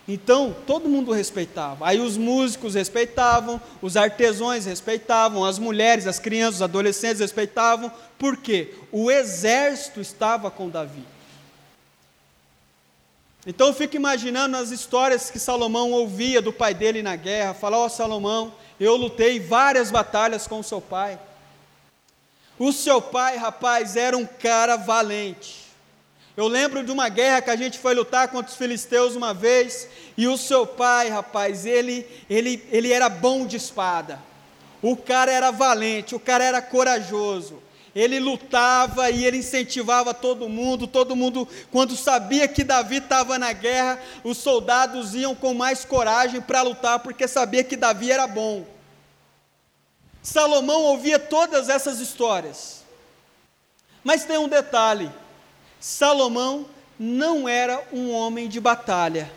[0.06, 1.86] Então, todo mundo respeitava.
[1.86, 8.74] Aí os músicos respeitavam, os artesãos respeitavam, as mulheres, as crianças, os adolescentes respeitavam, porque
[8.92, 11.04] o exército estava com Davi.
[13.46, 17.78] Então eu fico imaginando as histórias que Salomão ouvia do pai dele na guerra, falar,
[17.78, 21.18] ó oh, Salomão, eu lutei várias batalhas com o seu pai.
[22.58, 25.64] O seu pai, rapaz, era um cara valente.
[26.36, 29.88] Eu lembro de uma guerra que a gente foi lutar contra os filisteus uma vez,
[30.16, 34.20] e o seu pai, rapaz, ele, ele, ele era bom de espada.
[34.82, 37.62] O cara era valente, o cara era corajoso.
[37.94, 40.86] Ele lutava e ele incentivava todo mundo.
[40.86, 46.40] Todo mundo, quando sabia que Davi estava na guerra, os soldados iam com mais coragem
[46.40, 48.66] para lutar, porque sabia que Davi era bom.
[50.22, 52.82] Salomão ouvia todas essas histórias.
[54.02, 55.10] Mas tem um detalhe:
[55.78, 56.66] Salomão
[56.98, 59.30] não era um homem de batalha.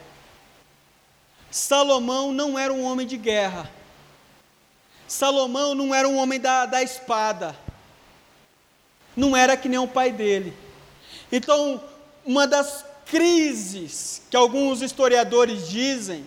[1.52, 3.70] Salomão não era um homem de guerra.
[5.08, 7.56] Salomão não era um homem da, da espada.
[9.18, 10.54] Não era que nem o pai dele.
[11.30, 11.84] Então,
[12.24, 16.26] uma das crises que alguns historiadores dizem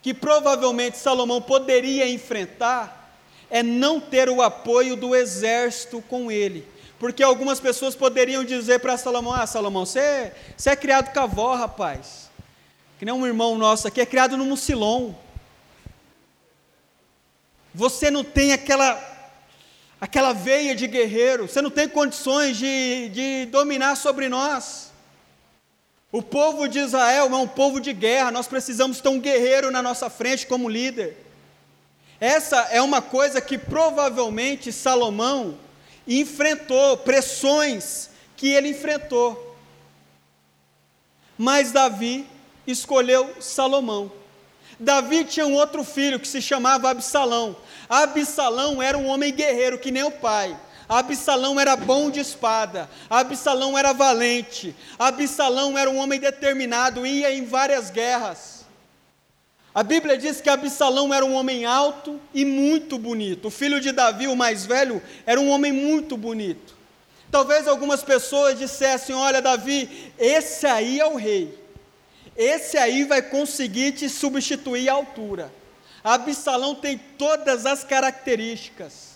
[0.00, 3.14] que provavelmente Salomão poderia enfrentar
[3.50, 6.66] é não ter o apoio do exército com ele.
[6.98, 11.24] Porque algumas pessoas poderiam dizer para Salomão: Ah, Salomão, você, você é criado com a
[11.24, 12.28] avó, rapaz.
[12.98, 15.12] Que nem um irmão nosso aqui, é criado no mucilon.
[17.72, 19.00] Você não tem aquela,
[20.00, 24.92] aquela veia de guerreiro, você não tem condições de, de dominar sobre nós.
[26.10, 29.82] O povo de Israel é um povo de guerra, nós precisamos ter um guerreiro na
[29.82, 31.16] nossa frente como líder.
[32.20, 35.58] Essa é uma coisa que provavelmente Salomão
[36.06, 39.56] enfrentou, pressões que ele enfrentou.
[41.36, 42.26] Mas Davi
[42.66, 44.10] escolheu Salomão.
[44.78, 47.56] Davi tinha um outro filho que se chamava Absalão.
[47.88, 50.56] Absalão era um homem guerreiro, que nem o pai.
[50.88, 57.44] Absalão era bom de espada, Absalão era valente, Absalão era um homem determinado, ia em
[57.44, 58.58] várias guerras.
[59.74, 63.48] A Bíblia diz que Absalão era um homem alto e muito bonito.
[63.48, 66.74] O filho de Davi, o mais velho, era um homem muito bonito.
[67.30, 71.56] Talvez algumas pessoas dissessem: Olha, Davi, esse aí é o rei,
[72.38, 75.52] esse aí vai conseguir te substituir à altura.
[76.04, 79.08] Absalão tem todas as características.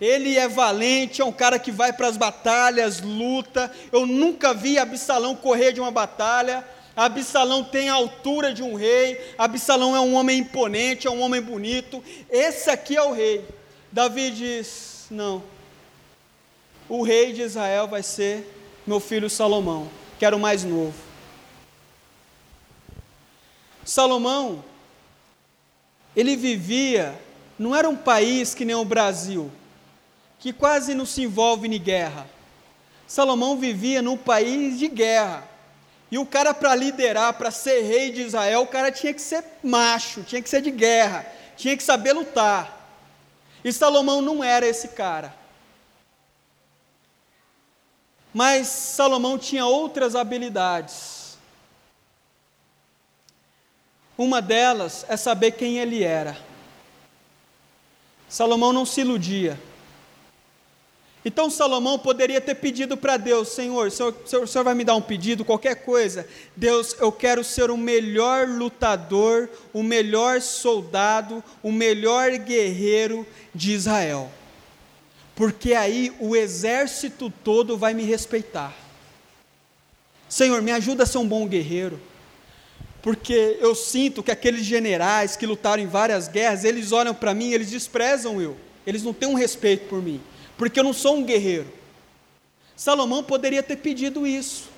[0.00, 3.72] Ele é valente, é um cara que vai para as batalhas, luta.
[3.92, 6.64] Eu nunca vi Absalão correr de uma batalha.
[6.96, 9.20] Absalão tem a altura de um rei.
[9.38, 12.02] Absalão é um homem imponente, é um homem bonito.
[12.28, 13.46] Esse aqui é o rei.
[13.92, 15.44] Davi diz: Não.
[16.88, 18.52] O rei de Israel vai ser
[18.84, 21.05] meu filho Salomão, que era o mais novo.
[23.86, 24.62] Salomão,
[26.14, 27.18] ele vivia,
[27.58, 29.50] não era um país que nem o Brasil
[30.38, 32.26] que quase não se envolve em guerra.
[33.06, 35.42] Salomão vivia num país de guerra.
[36.10, 39.42] E o cara, para liderar, para ser rei de Israel, o cara tinha que ser
[39.62, 41.26] macho, tinha que ser de guerra,
[41.56, 42.72] tinha que saber lutar.
[43.64, 45.34] E Salomão não era esse cara.
[48.32, 51.15] Mas Salomão tinha outras habilidades.
[54.16, 56.36] Uma delas é saber quem ele era.
[58.28, 59.58] Salomão não se iludia.
[61.26, 64.94] Então Salomão poderia ter pedido para Deus: Senhor, o senhor, o senhor vai me dar
[64.94, 66.26] um pedido, qualquer coisa?
[66.54, 74.30] Deus, eu quero ser o melhor lutador, o melhor soldado, o melhor guerreiro de Israel.
[75.34, 78.72] Porque aí o exército todo vai me respeitar.
[80.28, 82.00] Senhor, me ajuda a ser um bom guerreiro.
[83.06, 87.52] Porque eu sinto que aqueles generais que lutaram em várias guerras, eles olham para mim,
[87.52, 88.56] eles desprezam eu.
[88.84, 90.20] Eles não têm um respeito por mim
[90.56, 91.70] porque eu não sou um guerreiro.
[92.74, 94.68] Salomão poderia ter pedido isso.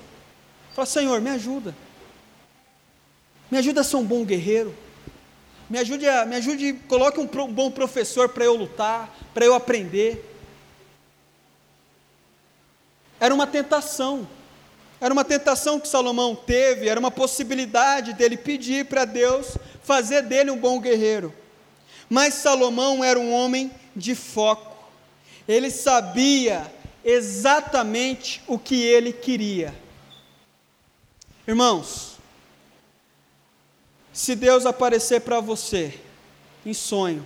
[0.73, 1.75] Fala, Senhor, me ajuda.
[3.49, 4.75] Me ajuda a ser um bom guerreiro.
[5.69, 9.53] Me ajude, a, me ajude, coloque um, um bom professor para eu lutar, para eu
[9.53, 10.25] aprender.
[13.19, 14.27] Era uma tentação.
[15.01, 20.51] Era uma tentação que Salomão teve, era uma possibilidade dele pedir para Deus fazer dele
[20.51, 21.33] um bom guerreiro.
[22.09, 24.69] Mas Salomão era um homem de foco
[25.49, 26.71] ele sabia
[27.03, 29.73] exatamente o que ele queria.
[31.47, 32.17] Irmãos,
[34.13, 35.99] se Deus aparecer para você
[36.63, 37.25] em sonho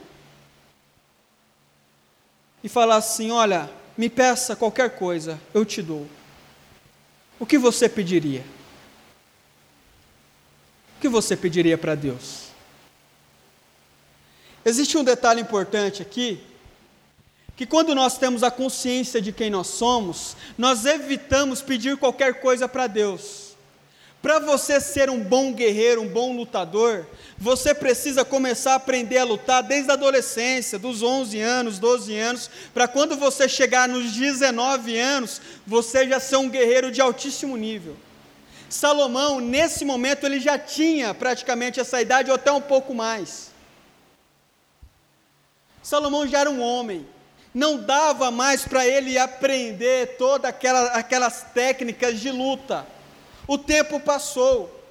[2.63, 6.07] e falar assim: Olha, me peça qualquer coisa, eu te dou.
[7.39, 8.43] O que você pediria?
[10.97, 12.47] O que você pediria para Deus?
[14.65, 16.41] Existe um detalhe importante aqui
[17.55, 22.67] que quando nós temos a consciência de quem nós somos, nós evitamos pedir qualquer coisa
[22.67, 23.42] para Deus.
[24.23, 27.05] Para você ser um bom guerreiro, um bom lutador,
[27.37, 32.49] você precisa começar a aprender a lutar desde a adolescência, dos 11 anos, 12 anos,
[32.73, 37.97] para quando você chegar nos 19 anos, você já ser um guerreiro de altíssimo nível.
[38.69, 43.51] Salomão, nesse momento, ele já tinha praticamente essa idade, ou até um pouco mais.
[45.83, 47.05] Salomão já era um homem,
[47.53, 52.92] não dava mais para ele aprender todas aquela, aquelas técnicas de luta.
[53.47, 54.81] O tempo passou.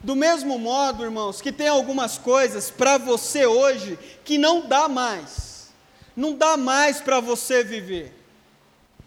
[0.00, 5.70] Do mesmo modo, irmãos, que tem algumas coisas para você hoje que não dá mais.
[6.16, 8.14] Não dá mais para você viver.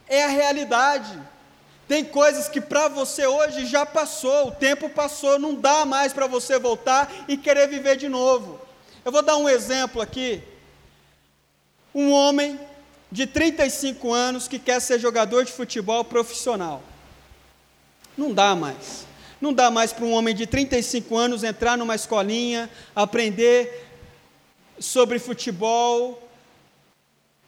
[0.07, 1.17] É a realidade.
[1.87, 6.27] Tem coisas que para você hoje já passou, o tempo passou, não dá mais para
[6.27, 8.59] você voltar e querer viver de novo.
[9.03, 10.41] Eu vou dar um exemplo aqui
[11.93, 12.59] um homem
[13.11, 16.81] de 35 anos que quer ser jogador de futebol profissional.
[18.17, 19.05] Não dá mais.
[19.39, 23.87] Não dá mais para um homem de 35 anos entrar numa escolinha, aprender
[24.79, 26.27] sobre futebol,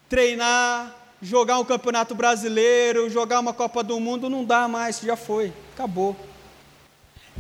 [0.09, 4.29] treinar, jogar um campeonato brasileiro, jogar uma Copa do Mundo.
[4.29, 6.15] Não dá mais, já foi, acabou.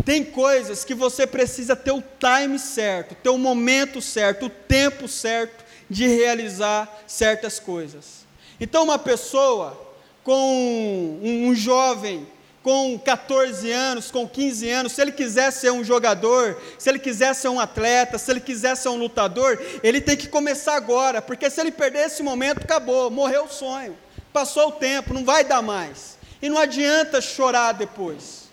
[0.05, 5.07] Tem coisas que você precisa ter o time certo, ter o momento certo, o tempo
[5.07, 8.25] certo de realizar certas coisas.
[8.59, 9.79] Então, uma pessoa
[10.23, 12.25] com um, um jovem
[12.63, 17.35] com 14 anos, com 15 anos, se ele quiser ser um jogador, se ele quiser
[17.35, 21.49] ser um atleta, se ele quiser ser um lutador, ele tem que começar agora, porque
[21.49, 23.97] se ele perder esse momento, acabou, morreu o sonho,
[24.31, 26.17] passou o tempo, não vai dar mais.
[26.41, 28.43] E não adianta chorar depois.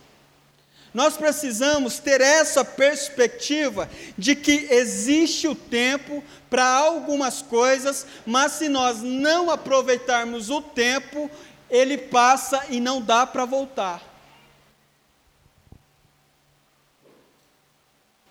[0.92, 3.88] Nós precisamos ter essa perspectiva
[4.18, 11.30] de que existe o tempo para algumas coisas, mas se nós não aproveitarmos o tempo,
[11.70, 14.02] ele passa e não dá para voltar.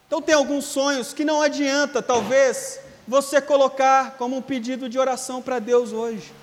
[0.06, 5.42] Então, tem alguns sonhos que não adianta, talvez, você colocar como um pedido de oração
[5.42, 6.34] para Deus hoje.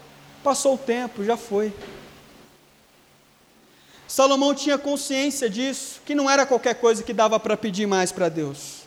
[0.43, 1.75] Passou o tempo, já foi.
[4.07, 8.29] Salomão tinha consciência disso, que não era qualquer coisa que dava para pedir mais para
[8.29, 8.83] Deus.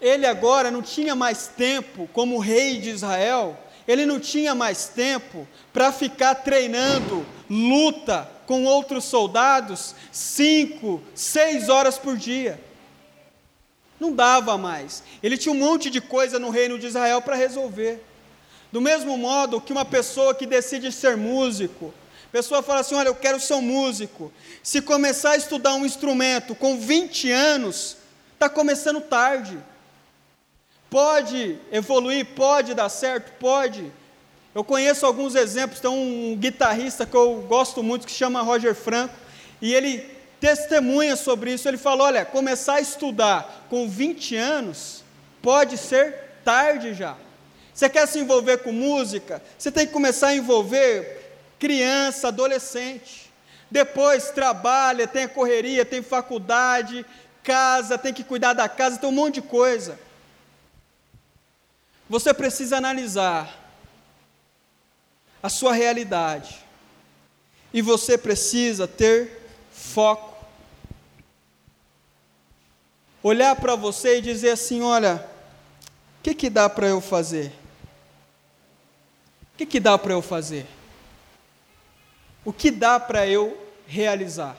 [0.00, 5.46] Ele agora não tinha mais tempo, como rei de Israel, ele não tinha mais tempo
[5.72, 12.60] para ficar treinando luta com outros soldados cinco, seis horas por dia.
[13.98, 15.02] Não dava mais.
[15.22, 18.02] Ele tinha um monte de coisa no reino de Israel para resolver.
[18.72, 21.94] Do mesmo modo que uma pessoa que decide ser músico,
[22.34, 24.32] pessoa fala assim: Olha, eu quero ser um músico.
[24.60, 27.96] Se começar a estudar um instrumento com 20 anos,
[28.32, 29.56] está começando tarde.
[30.94, 33.90] Pode evoluir, pode dar certo, pode.
[34.54, 35.80] Eu conheço alguns exemplos.
[35.80, 39.12] Tem um guitarrista que eu gosto muito que chama Roger Franco,
[39.60, 41.66] e ele testemunha sobre isso.
[41.66, 45.02] Ele fala: Olha, começar a estudar com 20 anos
[45.42, 46.14] pode ser
[46.44, 47.16] tarde já.
[47.74, 49.42] Você quer se envolver com música?
[49.58, 53.32] Você tem que começar a envolver criança, adolescente.
[53.68, 57.04] Depois trabalha, tem a correria, tem faculdade,
[57.42, 59.98] casa, tem que cuidar da casa, tem um monte de coisa.
[62.08, 63.64] Você precisa analisar
[65.42, 66.64] a sua realidade.
[67.72, 70.34] E você precisa ter foco.
[73.22, 75.16] Olhar para você e dizer assim: olha,
[76.18, 77.52] o que, que dá para eu fazer?
[79.52, 80.66] O que, que dá para eu fazer?
[82.44, 84.56] O que dá para eu realizar?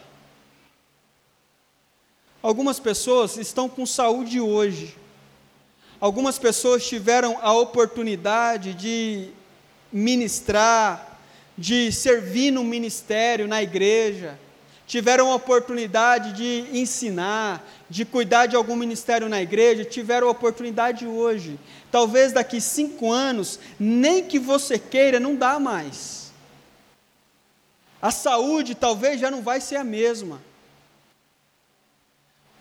[2.41, 4.95] Algumas pessoas estão com saúde hoje.
[6.05, 9.29] Algumas pessoas tiveram a oportunidade de
[9.91, 11.19] ministrar,
[11.57, 14.37] de servir no ministério, na igreja.
[14.85, 21.07] Tiveram a oportunidade de ensinar, de cuidar de algum ministério na igreja, tiveram a oportunidade
[21.07, 21.59] hoje.
[21.91, 26.25] Talvez daqui cinco anos, nem que você queira, não dá mais
[28.05, 30.39] a saúde talvez já não vai ser a mesma.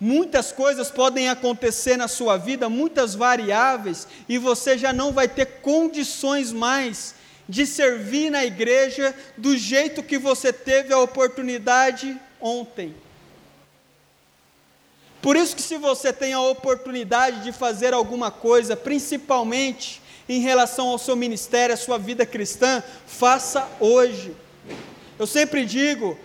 [0.01, 5.61] Muitas coisas podem acontecer na sua vida, muitas variáveis, e você já não vai ter
[5.63, 7.15] condições mais
[7.49, 12.95] de servir na igreja do jeito que você teve a oportunidade ontem.
[15.23, 20.89] Por isso que se você tem a oportunidade de fazer alguma coisa, principalmente em relação
[20.89, 24.35] ao seu ministério, à sua vida cristã, faça hoje.
[25.19, 26.19] Eu sempre digo,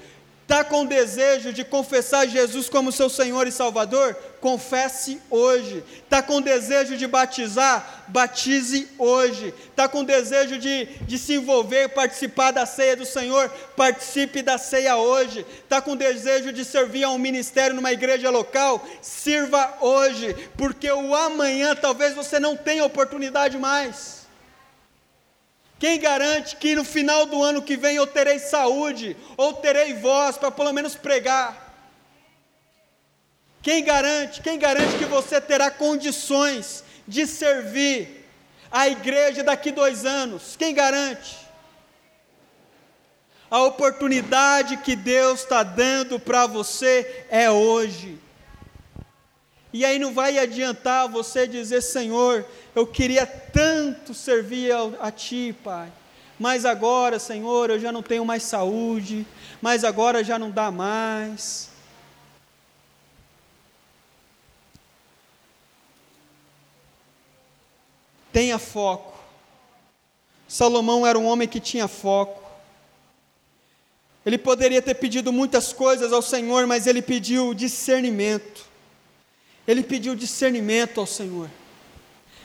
[0.50, 4.16] está com desejo de confessar Jesus como seu Senhor e Salvador?
[4.42, 5.84] Confesse hoje.
[6.04, 8.06] Está com desejo de batizar?
[8.08, 9.54] Batize hoje.
[9.70, 13.48] Está com desejo de, de se envolver, participar da ceia do Senhor?
[13.76, 15.46] Participe da ceia hoje.
[15.64, 18.84] Está com desejo de servir a um ministério numa igreja local?
[19.04, 24.19] Sirva hoje, porque o amanhã talvez você não tenha oportunidade mais.
[25.80, 30.38] Quem garante que no final do ano que vem eu terei saúde, ou terei voz
[30.38, 31.68] para pelo menos pregar?
[33.62, 38.28] Quem garante, quem garante que você terá condições de servir
[38.70, 40.58] a igreja daqui dois anos?
[40.58, 41.38] Quem garante?
[43.50, 48.20] A oportunidade que Deus está dando para você é hoje.
[49.72, 52.46] E aí não vai adiantar você dizer, Senhor,
[52.76, 55.92] eu queria tanto servir a, a Ti, Pai,
[56.40, 59.28] mas agora, Senhor, eu já não tenho mais saúde,
[59.62, 61.70] mas agora já não dá mais.
[68.32, 69.20] Tenha foco.
[70.48, 72.42] Salomão era um homem que tinha foco.
[74.26, 78.69] Ele poderia ter pedido muitas coisas ao Senhor, mas ele pediu discernimento.
[79.70, 81.48] Ele pediu discernimento ao Senhor.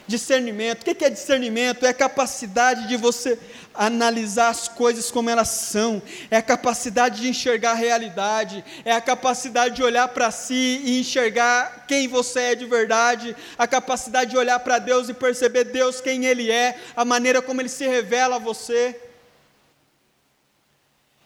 [0.07, 1.87] Discernimento, o que é discernimento?
[1.87, 3.39] É a capacidade de você
[3.72, 9.01] analisar as coisas como elas são, é a capacidade de enxergar a realidade, é a
[9.01, 14.37] capacidade de olhar para si e enxergar quem você é de verdade, a capacidade de
[14.37, 18.37] olhar para Deus e perceber Deus quem Ele é, a maneira como Ele se revela
[18.37, 19.01] a você.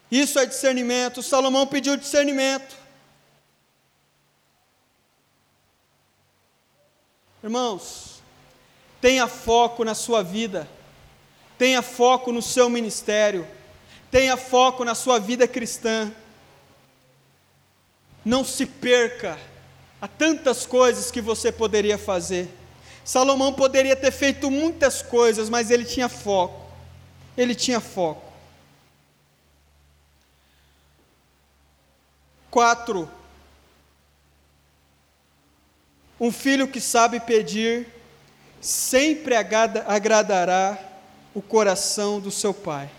[0.08, 1.24] Isso é discernimento.
[1.24, 2.77] Salomão pediu discernimento.
[7.48, 8.22] Irmãos,
[9.00, 10.68] tenha foco na sua vida,
[11.56, 13.48] tenha foco no seu ministério,
[14.10, 16.12] tenha foco na sua vida cristã.
[18.22, 19.38] não se perca
[19.98, 22.50] a tantas coisas que você poderia fazer.
[23.02, 26.70] Salomão poderia ter feito muitas coisas, mas ele tinha foco.
[27.34, 28.30] Ele tinha foco.
[32.50, 33.10] Quatro.
[36.20, 37.86] Um filho que sabe pedir
[38.60, 40.78] sempre agradará
[41.32, 42.90] o coração do seu pai.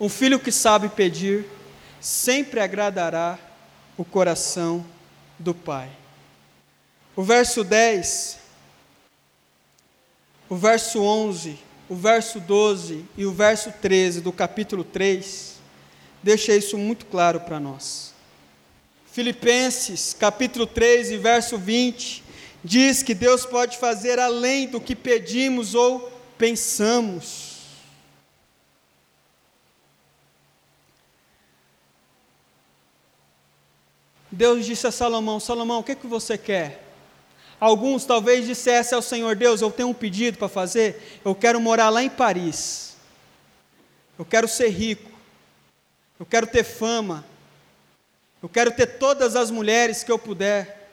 [0.00, 1.44] Um filho que sabe pedir
[2.00, 3.38] sempre agradará
[3.96, 4.84] o coração
[5.38, 5.90] do pai.
[7.14, 8.38] O verso 10,
[10.48, 15.56] o verso 11, o verso 12 e o verso 13 do capítulo 3
[16.22, 18.11] deixa isso muito claro para nós.
[19.12, 22.24] Filipenses, capítulo 3 e verso 20,
[22.64, 27.58] diz que Deus pode fazer além do que pedimos ou pensamos.
[34.30, 36.82] Deus disse a Salomão: Salomão, o que, é que você quer?
[37.60, 41.90] Alguns talvez dissessem ao Senhor Deus: Eu tenho um pedido para fazer, eu quero morar
[41.90, 42.96] lá em Paris,
[44.18, 45.12] eu quero ser rico,
[46.18, 47.26] eu quero ter fama,
[48.42, 50.90] eu quero ter todas as mulheres que eu puder,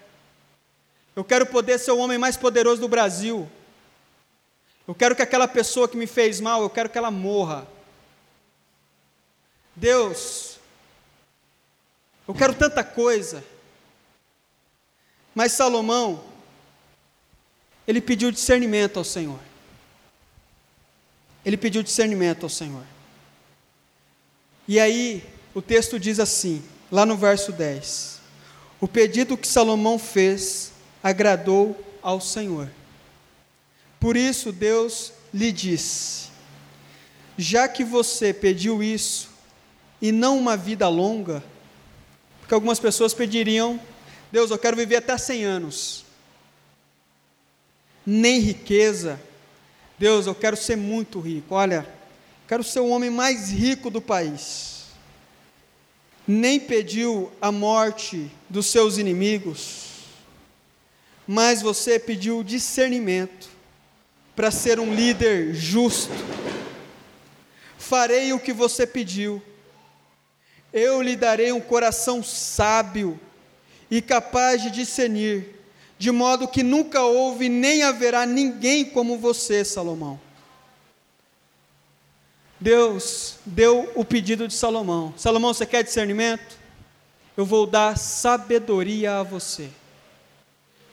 [1.16, 3.50] eu quero poder ser o homem mais poderoso do Brasil,
[4.88, 7.68] eu quero que aquela pessoa que me fez mal, eu quero que ela morra.
[9.76, 10.58] Deus,
[12.28, 13.43] eu quero tanta coisa.
[15.36, 16.24] Mas Salomão,
[17.88, 19.39] ele pediu discernimento ao Senhor.
[21.45, 22.84] Ele pediu discernimento ao Senhor.
[24.68, 25.24] E aí,
[25.54, 28.20] o texto diz assim, lá no verso 10:
[28.80, 30.72] O pedido que Salomão fez
[31.04, 32.70] agradou ao Senhor.
[34.00, 36.30] Por isso, Deus lhe disse:
[37.38, 39.30] Já que você pediu isso,
[40.02, 41.44] e não uma vida longa,
[42.40, 43.80] porque algumas pessoas pediriam,
[44.32, 46.06] Deus, eu quero viver até 100 anos.
[48.06, 49.20] Nem riqueza.
[49.98, 51.56] Deus, eu quero ser muito rico.
[51.56, 51.88] Olha,
[52.48, 54.79] quero ser o homem mais rico do país.
[56.32, 59.86] Nem pediu a morte dos seus inimigos,
[61.28, 63.50] mas você pediu discernimento
[64.36, 66.14] para ser um líder justo.
[67.78, 69.42] Farei o que você pediu
[70.74, 73.20] eu lhe darei um coração sábio
[73.90, 75.56] e capaz de discernir,
[75.98, 80.20] de modo que nunca houve nem haverá ninguém como você, Salomão.
[82.60, 85.14] Deus deu o pedido de Salomão.
[85.16, 86.57] Salomão, você quer discernimento?
[87.38, 89.70] Eu vou dar sabedoria a você.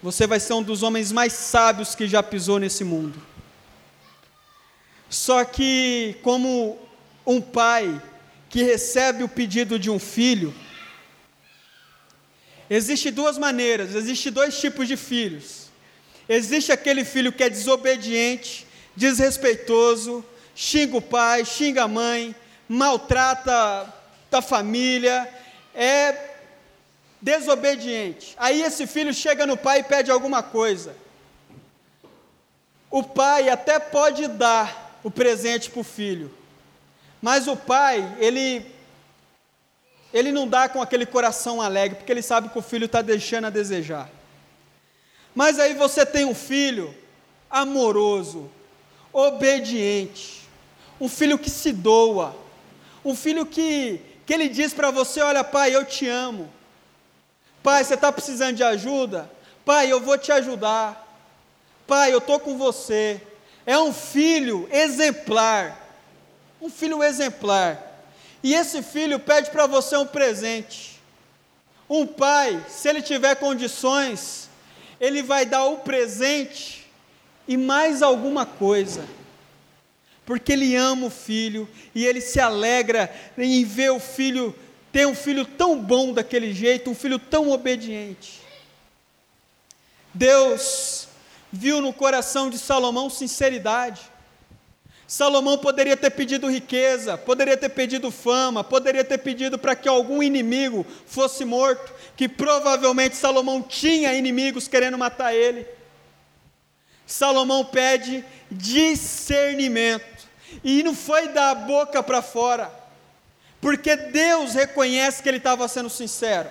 [0.00, 3.20] Você vai ser um dos homens mais sábios que já pisou nesse mundo.
[5.10, 6.78] Só que, como
[7.26, 8.00] um pai
[8.48, 10.54] que recebe o pedido de um filho,
[12.70, 15.66] existe duas maneiras, existe dois tipos de filhos.
[16.28, 20.24] Existe aquele filho que é desobediente, desrespeitoso,
[20.56, 22.34] xinga o pai, xinga a mãe,
[22.66, 23.92] maltrata
[24.32, 25.32] a família,
[25.74, 26.34] é
[27.20, 28.34] desobediente.
[28.38, 30.96] Aí esse filho chega no pai e pede alguma coisa.
[32.90, 36.34] O pai até pode dar o presente para o filho,
[37.22, 38.64] mas o pai, ele,
[40.12, 43.46] ele não dá com aquele coração alegre, porque ele sabe que o filho está deixando
[43.46, 44.10] a desejar.
[45.34, 46.94] Mas aí você tem um filho
[47.50, 48.50] amoroso,
[49.12, 50.35] obediente,
[51.00, 52.36] um filho que se doa,
[53.04, 56.52] um filho que, que ele diz para você: Olha, pai, eu te amo.
[57.62, 59.30] Pai, você está precisando de ajuda?
[59.64, 61.04] Pai, eu vou te ajudar.
[61.86, 63.20] Pai, eu estou com você.
[63.64, 65.86] É um filho exemplar
[66.60, 67.82] um filho exemplar.
[68.42, 71.00] E esse filho pede para você um presente.
[71.88, 74.48] Um pai, se ele tiver condições,
[75.00, 76.90] ele vai dar o presente
[77.46, 79.04] e mais alguma coisa.
[80.26, 84.54] Porque ele ama o filho e ele se alegra em ver o filho
[84.92, 88.40] ter um filho tão bom daquele jeito, um filho tão obediente.
[90.12, 91.06] Deus
[91.52, 94.00] viu no coração de Salomão sinceridade.
[95.06, 100.22] Salomão poderia ter pedido riqueza, poderia ter pedido fama, poderia ter pedido para que algum
[100.22, 105.66] inimigo fosse morto, que provavelmente Salomão tinha inimigos querendo matar ele.
[107.06, 110.15] Salomão pede discernimento,
[110.62, 112.70] e não foi da boca para fora,
[113.60, 116.48] porque Deus reconhece que ele estava sendo sincero.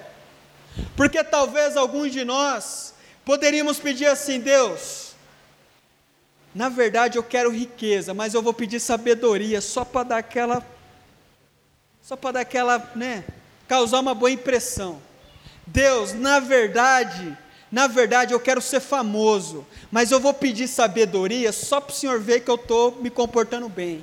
[0.96, 2.93] Porque talvez alguns de nós
[3.24, 5.14] poderíamos pedir assim: Deus,
[6.54, 10.66] na verdade, eu quero riqueza, mas eu vou pedir sabedoria só para dar aquela.
[12.02, 13.24] Só para dar aquela, né?
[13.68, 15.02] causar uma boa impressão.
[15.68, 17.38] Deus, na verdade,
[17.76, 22.21] na verdade eu quero ser famoso, mas eu vou pedir sabedoria só para o Senhor
[22.21, 24.01] ver que eu estou me comportando bem.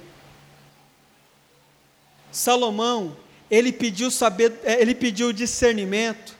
[2.30, 3.16] Salomão,
[3.50, 6.36] ele pediu saber, eh, ele pediu discernimento,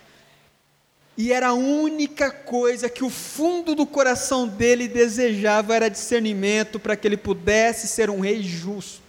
[1.17, 6.97] e era a única coisa que o fundo do coração dele desejava era discernimento para
[6.97, 9.01] que ele pudesse ser um rei justo.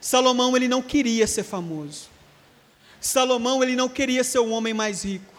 [0.00, 2.08] Salomão ele não queria ser famoso.
[3.00, 5.33] Salomão ele não queria ser o homem mais rico.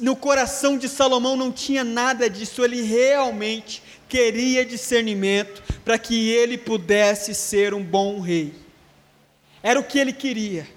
[0.00, 6.56] No coração de Salomão não tinha nada disso, ele realmente queria discernimento para que ele
[6.56, 8.54] pudesse ser um bom rei.
[9.62, 10.68] Era o que ele queria.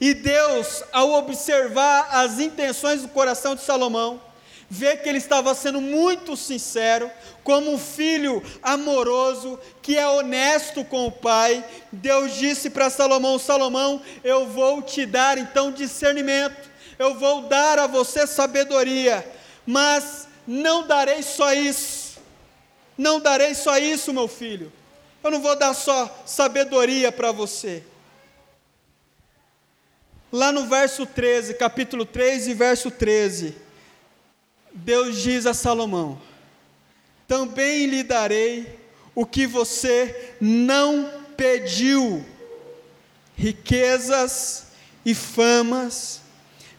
[0.00, 4.20] E Deus, ao observar as intenções do coração de Salomão,
[4.68, 7.10] vê que ele estava sendo muito sincero,
[7.44, 11.64] como um filho amoroso, que é honesto com o pai.
[11.92, 16.71] Deus disse para Salomão: Salomão, eu vou te dar então discernimento,
[17.02, 19.28] eu vou dar a você sabedoria,
[19.66, 22.20] mas não darei só isso,
[22.96, 24.72] não darei só isso, meu filho.
[25.22, 27.82] Eu não vou dar só sabedoria para você.
[30.30, 33.56] Lá no verso 13, capítulo 3 e verso 13,
[34.72, 36.20] Deus diz a Salomão:
[37.26, 38.78] Também lhe darei
[39.14, 42.24] o que você não pediu,
[43.36, 44.68] riquezas
[45.04, 46.21] e famas,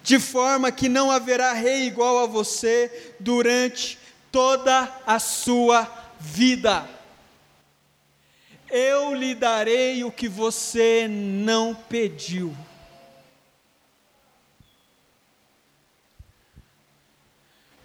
[0.04, 3.98] de forma que não haverá rei igual a você durante
[4.30, 5.90] toda a sua
[6.20, 6.88] vida.
[8.70, 12.54] Eu lhe darei o que você não pediu.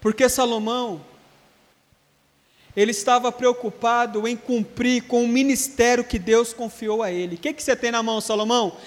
[0.01, 1.05] Porque Salomão,
[2.75, 7.35] ele estava preocupado em cumprir com o ministério que Deus confiou a ele.
[7.35, 8.77] O que, que você tem na mão, Salomão?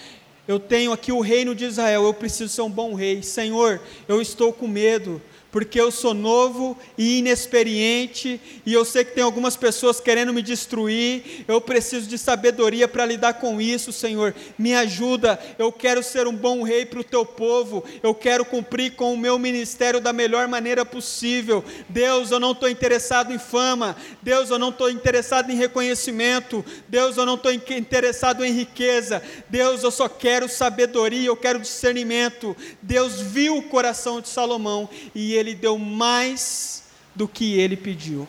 [0.47, 3.23] Eu tenho aqui o reino de Israel, eu preciso ser um bom rei.
[3.23, 5.23] Senhor, eu estou com medo
[5.53, 10.41] porque eu sou novo e inexperiente, e eu sei que tem algumas pessoas querendo me
[10.41, 14.35] destruir, eu preciso de sabedoria para lidar com isso, Senhor.
[14.59, 18.93] Me ajuda, eu quero ser um bom rei para o teu povo, eu quero cumprir
[18.93, 21.63] com o meu ministério da melhor maneira possível.
[21.87, 27.19] Deus, eu não estou interessado em fama, Deus, eu não estou interessado em reconhecimento, Deus,
[27.19, 32.57] eu não estou interessado em riqueza, Deus, eu só quero sabedoria, eu quero discernimento.
[32.81, 36.85] Deus viu o coração de Salomão e ele ele deu mais
[37.15, 38.27] do que ele pediu.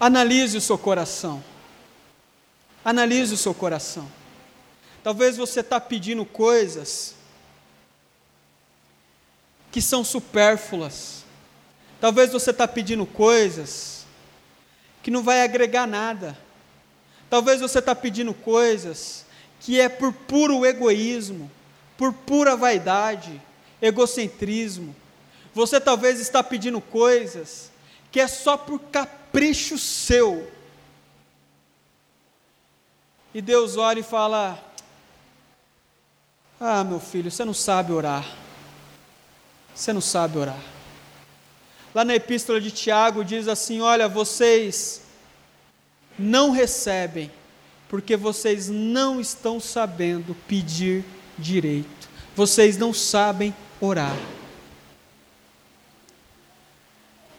[0.00, 1.42] Analise o seu coração.
[2.84, 4.10] Analise o seu coração.
[5.02, 7.14] Talvez você está pedindo coisas
[9.70, 11.24] que são supérfluas.
[12.00, 14.06] Talvez você está pedindo coisas
[15.02, 16.36] que não vai agregar nada.
[17.30, 19.24] Talvez você está pedindo coisas
[19.60, 21.50] que é por puro egoísmo
[21.96, 23.40] por pura vaidade,
[23.80, 24.94] egocentrismo.
[25.54, 27.70] Você talvez está pedindo coisas
[28.10, 30.50] que é só por capricho seu.
[33.34, 34.62] E Deus olha e fala:
[36.60, 38.24] Ah, meu filho, você não sabe orar.
[39.74, 40.60] Você não sabe orar.
[41.92, 45.02] Lá na epístola de Tiago diz assim: Olha, vocês
[46.18, 47.30] não recebem,
[47.88, 51.04] porque vocês não estão sabendo pedir
[51.38, 52.08] direito.
[52.34, 54.16] Vocês não sabem orar.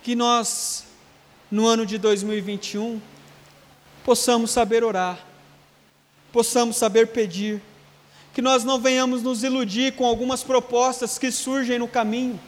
[0.04, 0.86] Que nós,
[1.50, 3.02] no ano de 2021,
[4.04, 5.20] possamos saber orar,
[6.32, 7.62] possamos saber pedir,
[8.34, 12.40] que nós não venhamos nos iludir com algumas propostas que surgem no caminho.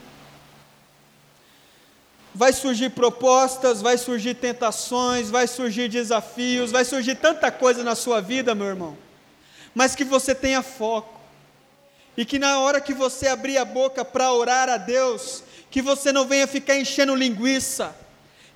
[2.35, 8.21] Vai surgir propostas, vai surgir tentações, vai surgir desafios, vai surgir tanta coisa na sua
[8.21, 8.95] vida, meu irmão,
[9.73, 11.16] mas que você tenha foco
[12.17, 16.11] e que na hora que você abrir a boca para orar a Deus, que você
[16.11, 17.95] não venha ficar enchendo linguiça,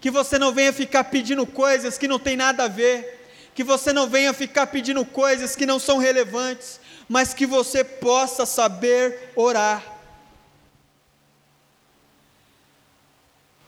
[0.01, 3.93] que você não venha ficar pedindo coisas que não tem nada a ver, que você
[3.93, 9.83] não venha ficar pedindo coisas que não são relevantes, mas que você possa saber orar.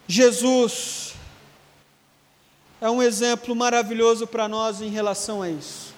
[0.08, 1.14] Jesus
[2.82, 5.93] é um exemplo maravilhoso para nós em relação a isso.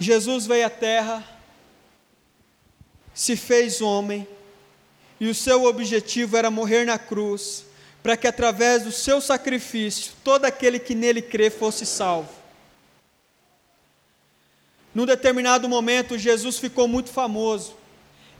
[0.00, 1.24] Jesus veio à terra,
[3.12, 4.26] se fez homem,
[5.18, 7.64] e o seu objetivo era morrer na cruz,
[8.02, 12.30] para que através do seu sacrifício, todo aquele que nele crê fosse salvo.
[14.94, 17.76] Num determinado momento, Jesus ficou muito famoso,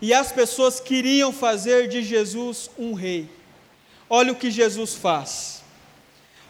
[0.00, 3.28] e as pessoas queriam fazer de Jesus um rei.
[4.08, 5.58] Olha o que Jesus faz.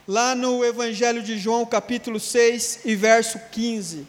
[0.08, 4.06] lá no Evangelho de João, capítulo 6 e verso 15.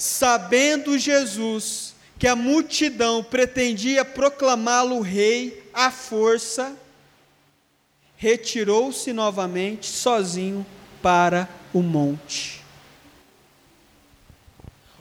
[0.00, 6.74] Sabendo Jesus que a multidão pretendia proclamá-lo rei à força,
[8.16, 10.64] retirou-se novamente sozinho
[11.02, 12.62] para o monte.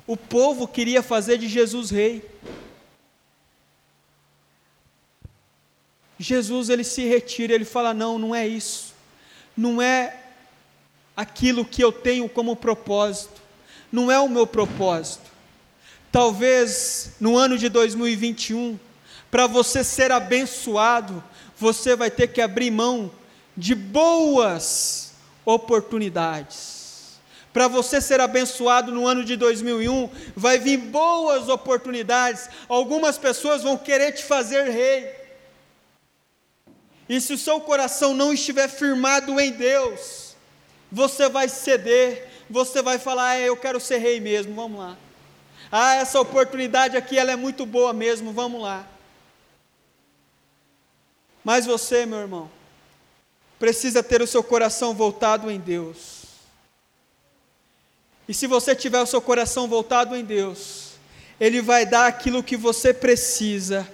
[0.05, 2.21] O povo queria fazer de Jesus rei.
[6.19, 8.93] Jesus ele se retira, ele fala: "Não, não é isso.
[9.55, 10.19] Não é
[11.15, 13.39] aquilo que eu tenho como propósito.
[13.91, 15.29] Não é o meu propósito.
[16.11, 18.79] Talvez no ano de 2021,
[19.29, 21.23] para você ser abençoado,
[21.57, 23.11] você vai ter que abrir mão
[23.55, 25.13] de boas
[25.45, 27.19] oportunidades.
[27.51, 32.47] Para você ser abençoado no ano de 2001, vai vir boas oportunidades.
[32.67, 35.19] Algumas pessoas vão querer te fazer rei.
[37.07, 40.35] E se o seu coração não estiver firmado em Deus,
[40.91, 44.97] você vai ceder, você vai falar: é, eu quero ser rei mesmo, vamos lá.
[45.71, 48.87] Ah, essa oportunidade aqui ela é muito boa mesmo, vamos lá.
[51.43, 52.49] Mas você, meu irmão,
[53.59, 56.19] precisa ter o seu coração voltado em Deus.
[58.27, 60.91] E se você tiver o seu coração voltado em Deus,
[61.39, 63.87] Ele vai dar aquilo que você precisa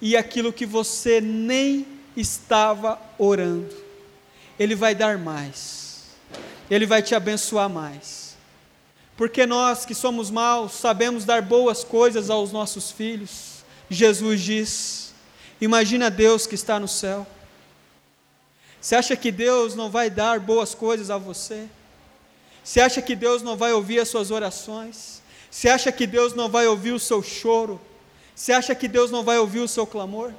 [0.00, 3.74] e aquilo que você nem estava orando.
[4.58, 5.83] Ele vai dar mais,
[6.70, 8.36] Ele vai te abençoar mais.
[9.16, 13.64] Porque nós que somos maus sabemos dar boas coisas aos nossos filhos.
[13.88, 15.14] Jesus diz:
[15.60, 17.26] Imagina Deus que está no céu.
[18.80, 21.66] Você acha que Deus não vai dar boas coisas a você?
[22.62, 25.22] Você acha que Deus não vai ouvir as suas orações?
[25.50, 27.80] Você acha que Deus não vai ouvir o seu choro?
[28.34, 30.32] Você acha que Deus não vai ouvir o seu clamor?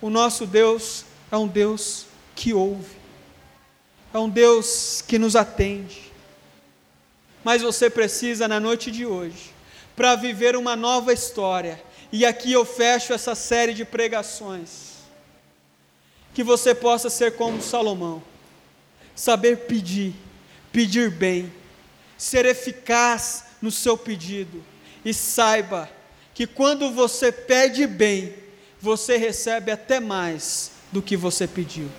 [0.00, 2.06] O nosso Deus é um Deus
[2.36, 2.96] que ouve,
[4.12, 6.12] é um Deus que nos atende.
[7.44, 9.52] Mas você precisa, na noite de hoje,
[9.94, 11.82] para viver uma nova história,
[12.12, 14.98] e aqui eu fecho essa série de pregações
[16.34, 18.22] que você possa ser como Salomão,
[19.14, 20.14] saber pedir,
[20.70, 21.52] pedir bem,
[22.16, 24.62] ser eficaz no seu pedido,
[25.04, 25.90] e saiba
[26.34, 28.34] que quando você pede bem,
[28.80, 31.90] você recebe até mais do que você pediu.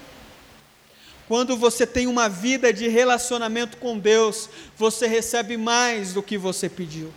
[1.29, 6.67] Quando você tem uma vida de relacionamento com Deus, você recebe mais do que você
[6.67, 7.13] pediu.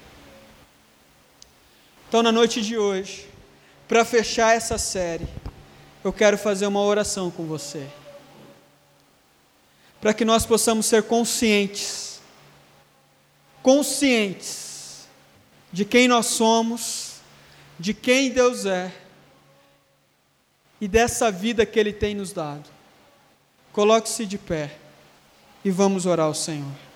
[2.07, 3.27] Então, na noite de hoje,
[3.89, 5.27] para fechar essa série,
[6.05, 7.89] eu quero fazer uma oração com você.
[9.99, 12.21] Para que nós possamos ser conscientes,
[13.63, 15.07] conscientes
[15.73, 17.15] de quem nós somos,
[17.79, 18.93] de quem Deus é
[20.79, 22.82] e dessa vida que Ele tem nos dado.
[23.73, 24.77] Coloque-se de pé
[25.65, 26.92] e vamos orar ao Senhor.